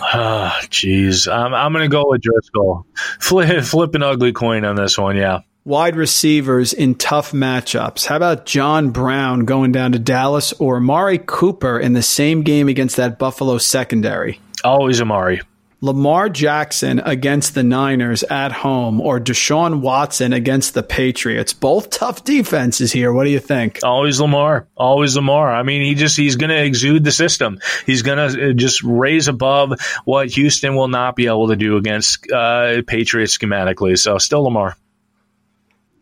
[0.00, 1.30] Ah, oh, jeez.
[1.30, 2.84] I'm, I'm going to go with Driskel.
[3.18, 5.16] Flip, flip an ugly coin on this one.
[5.16, 8.06] Yeah wide receivers in tough matchups.
[8.06, 12.68] How about John Brown going down to Dallas or Amari Cooper in the same game
[12.68, 14.40] against that Buffalo secondary?
[14.64, 15.42] Always Amari.
[15.82, 21.52] Lamar Jackson against the Niners at home or Deshaun Watson against the Patriots.
[21.52, 23.12] Both tough defenses here.
[23.12, 23.80] What do you think?
[23.84, 24.66] Always Lamar.
[24.74, 25.54] Always Lamar.
[25.54, 27.60] I mean, he just he's going to exude the system.
[27.86, 31.76] He's going to uh, just raise above what Houston will not be able to do
[31.76, 33.96] against uh, Patriots schematically.
[33.98, 34.74] So still Lamar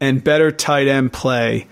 [0.00, 1.66] and better tight end play,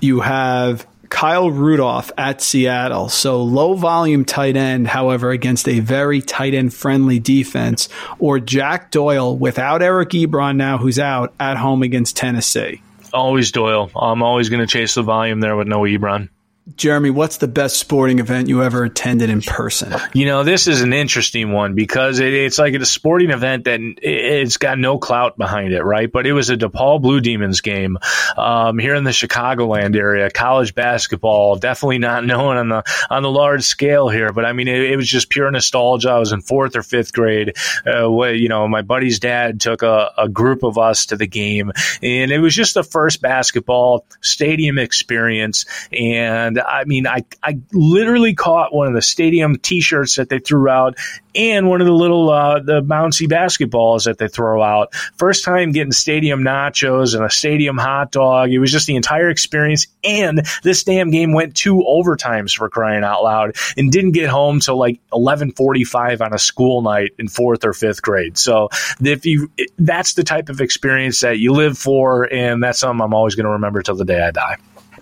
[0.00, 3.08] you have Kyle Rudolph at Seattle.
[3.08, 8.90] So low volume tight end, however, against a very tight end friendly defense, or Jack
[8.90, 12.82] Doyle without Eric Ebron now, who's out at home against Tennessee.
[13.12, 13.90] Always Doyle.
[13.94, 16.30] I'm always going to chase the volume there with no Ebron.
[16.76, 19.94] Jeremy, what's the best sporting event you ever attended in person?
[20.14, 23.80] You know, this is an interesting one because it, it's like a sporting event that
[24.00, 26.10] it's got no clout behind it, right?
[26.10, 27.98] But it was a DePaul Blue Demons game
[28.38, 33.30] um, here in the Chicagoland area, college basketball, definitely not known on the on the
[33.30, 34.32] large scale here.
[34.32, 36.12] But I mean, it, it was just pure nostalgia.
[36.12, 37.56] I was in fourth or fifth grade.
[37.86, 41.72] Uh, you know, my buddy's dad took a, a group of us to the game,
[42.02, 47.60] and it was just the first basketball stadium experience and and I mean, I, I
[47.72, 50.96] literally caught one of the stadium T-shirts that they threw out,
[51.34, 54.94] and one of the little uh, the bouncy basketballs that they throw out.
[55.16, 58.50] First time getting stadium nachos and a stadium hot dog.
[58.50, 59.86] It was just the entire experience.
[60.02, 64.60] And this damn game went two overtimes for crying out loud, and didn't get home
[64.60, 68.38] till like eleven forty five on a school night in fourth or fifth grade.
[68.38, 68.68] So
[69.00, 73.14] if you, that's the type of experience that you live for, and that's something I'm
[73.14, 74.56] always going to remember till the day I die.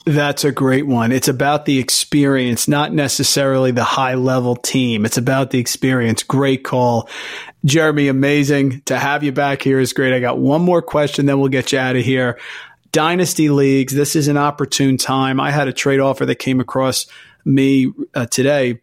[0.04, 1.12] That's a great one.
[1.12, 5.04] It's about the experience, not necessarily the high level team.
[5.04, 6.24] It's about the experience.
[6.24, 7.08] Great call.
[7.64, 10.12] Jeremy, amazing to have you back here is great.
[10.12, 12.38] I got one more question, then we'll get you out of here.
[12.90, 15.38] Dynasty leagues, this is an opportune time.
[15.38, 17.06] I had a trade offer that came across
[17.44, 18.80] me uh, today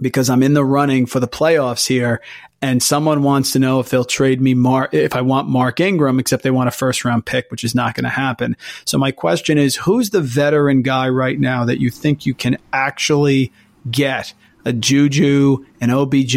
[0.00, 2.20] because I'm in the running for the playoffs here
[2.60, 6.18] and someone wants to know if they'll trade me Mark if I want Mark Ingram,
[6.18, 8.56] except they want a first round pick, which is not going to happen.
[8.84, 12.58] So my question is, who's the veteran guy right now that you think you can
[12.72, 13.52] actually
[13.90, 14.34] get?
[14.64, 16.34] A Juju, an OBJ,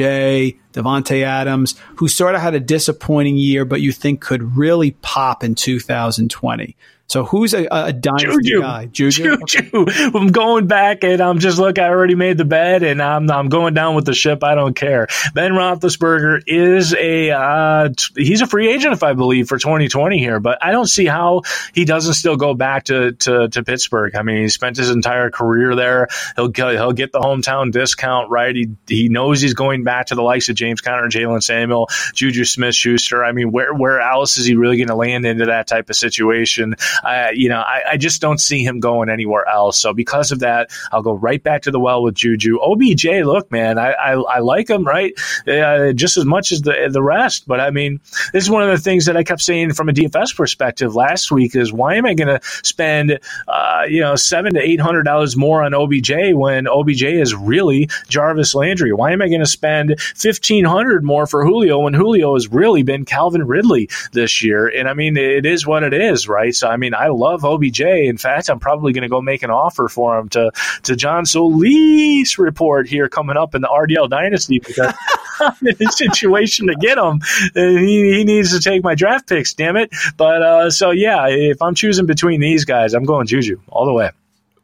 [0.72, 5.44] Davante Adams, who sort of had a disappointing year, but you think could really pop
[5.44, 6.78] in 2020.
[7.12, 8.62] So who's a, a dynasty Juju.
[8.62, 8.86] guy?
[8.86, 9.38] Juju.
[9.46, 9.82] Juju.
[9.82, 10.12] Okay.
[10.16, 11.78] I'm going back and I'm just look.
[11.78, 14.46] I already made the bed and I'm I'm going down with the ship.
[14.46, 15.08] I don't care.
[15.34, 20.40] Ben Roethlisberger is a uh, he's a free agent if I believe for 2020 here,
[20.40, 21.42] but I don't see how
[21.74, 24.16] he doesn't still go back to to, to Pittsburgh.
[24.16, 26.08] I mean, he spent his entire career there.
[26.38, 28.56] He'll he'll get the hometown discount, right?
[28.56, 32.46] He he knows he's going back to the likes of James Conner, Jaylen Samuel, Juju
[32.46, 33.22] Smith Schuster.
[33.22, 35.98] I mean, where where else is he really going to land into that type of
[35.98, 36.76] situation?
[37.04, 39.80] I, you know, I, I, just don't see him going anywhere else.
[39.80, 42.60] So because of that, I'll go right back to the well with Juju.
[42.60, 45.14] OBJ, look, man, I, I, I like him, right?
[45.48, 47.48] Uh, just as much as the, the rest.
[47.48, 48.00] But I mean,
[48.34, 51.32] this is one of the things that I kept saying from a DFS perspective last
[51.32, 55.04] week is why am I going to spend, uh, you know, seven to eight hundred
[55.04, 58.94] dollars more on OBJ when OBJ is really Jarvis Landry?
[58.94, 62.84] Why am I going to spend fifteen hundred more for Julio when Julio has really
[62.84, 64.68] been Calvin Ridley this year?
[64.68, 66.54] And I mean, it is what it is, right?
[66.54, 67.82] So I mean, mean, I love OBJ.
[67.82, 70.52] In fact, I'm probably going to go make an offer for him to
[70.84, 74.94] to John Solis report here coming up in the RDL Dynasty because
[75.40, 77.22] I'm in a situation to get him.
[77.54, 79.54] He, he needs to take my draft picks.
[79.54, 79.92] Damn it!
[80.18, 83.94] But uh, so yeah, if I'm choosing between these guys, I'm going Juju all the
[83.94, 84.12] way.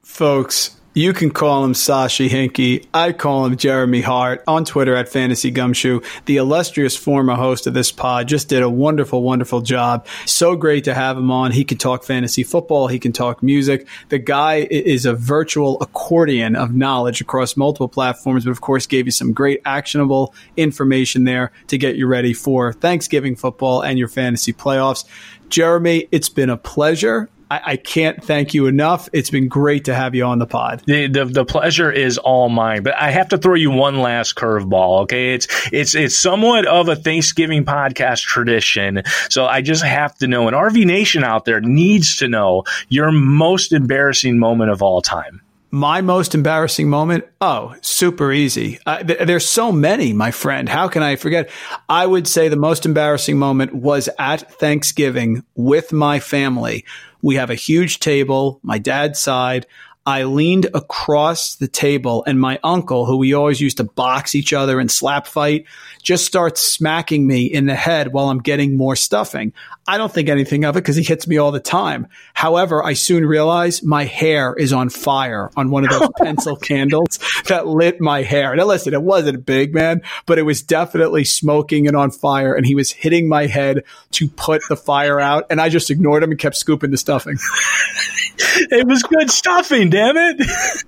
[0.03, 2.87] Folks, you can call him Sashi Hinky.
[2.91, 6.01] I call him Jeremy Hart on Twitter at Fantasy Gumshoe.
[6.25, 10.07] The illustrious former host of this pod just did a wonderful, wonderful job.
[10.25, 11.51] So great to have him on.
[11.51, 12.87] He can talk fantasy football.
[12.87, 13.87] He can talk music.
[14.09, 19.05] The guy is a virtual accordion of knowledge across multiple platforms, but of course gave
[19.05, 24.07] you some great actionable information there to get you ready for Thanksgiving football and your
[24.07, 25.05] fantasy playoffs.
[25.49, 27.29] Jeremy, it's been a pleasure.
[27.49, 29.07] I, I, can't thank you enough.
[29.13, 30.83] It's been great to have you on the pod.
[30.85, 32.83] The, the, the pleasure is all mine.
[32.83, 35.03] But I have to throw you one last curveball.
[35.03, 39.03] Okay, it's it's it's somewhat of a Thanksgiving podcast tradition.
[39.29, 43.11] So I just have to know, and RV Nation out there needs to know your
[43.11, 45.41] most embarrassing moment of all time.
[45.69, 47.25] My most embarrassing moment?
[47.41, 48.79] Oh, super easy.
[48.85, 50.69] Uh, th- there's so many, my friend.
[50.69, 51.49] How can I forget?
[51.89, 56.85] I would say the most embarrassing moment was at Thanksgiving with my family
[57.21, 59.65] we have a huge table, my dad's side.
[60.07, 64.53] I leaned across the table and my uncle, who we always used to box each
[64.53, 65.65] other and slap fight,
[66.01, 69.51] just starts smacking me in the head while I'm getting more stuffing.
[69.85, 72.07] I don't think anything of it because he hits me all the time.
[72.33, 77.19] However, I soon realize my hair is on fire on one of those pencil candles
[77.49, 78.55] that lit my hair.
[78.55, 82.53] Now listen, it wasn't big, man, but it was definitely smoking and on fire.
[82.53, 85.47] And he was hitting my head to put the fire out.
[85.49, 87.37] And I just ignored him and kept scooping the stuffing.
[88.37, 90.83] it was good stuffing, damn it.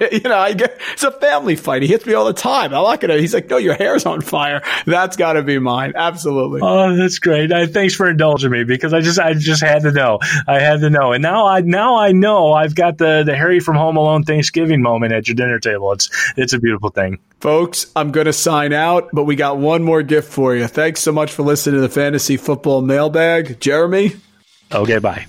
[0.12, 1.82] you know, I get it's a family fight.
[1.82, 2.74] He hits me all the time.
[2.74, 3.18] I'm not gonna.
[3.18, 4.62] He's like, no, your hair's on fire.
[4.86, 5.92] That's got to be mine.
[5.94, 6.60] Absolutely.
[6.62, 7.52] Oh, that's great.
[7.52, 10.18] I, thanks for indulging me because I just I just had to know.
[10.46, 13.60] I had to know, and now I now I know I've got the the Harry
[13.60, 15.92] from Home Alone Thanksgiving moment at your dinner table.
[15.92, 17.90] It's it's a beautiful thing, folks.
[17.94, 20.66] I'm gonna sign out, but we got one more gift for you.
[20.66, 24.16] Thanks so much for listening to the Fantasy Football Mailbag, Jeremy.
[24.72, 25.26] Okay, bye.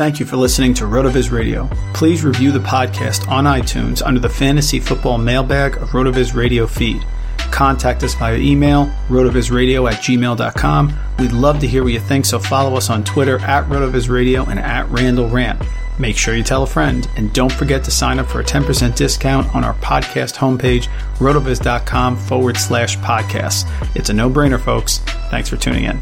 [0.00, 1.68] Thank you for listening to RotoViz Radio.
[1.92, 7.04] Please review the podcast on iTunes under the Fantasy Football Mailbag of RotoViz Radio feed.
[7.50, 10.98] Contact us via email, rotovizradio at gmail.com.
[11.18, 14.58] We'd love to hear what you think, so follow us on Twitter at RotoVizRadio and
[14.58, 15.62] at Randall Rant.
[15.98, 18.96] Make sure you tell a friend, and don't forget to sign up for a 10%
[18.96, 23.68] discount on our podcast homepage, rotoviz.com forward slash podcasts.
[23.94, 25.00] It's a no brainer, folks.
[25.28, 26.00] Thanks for tuning in.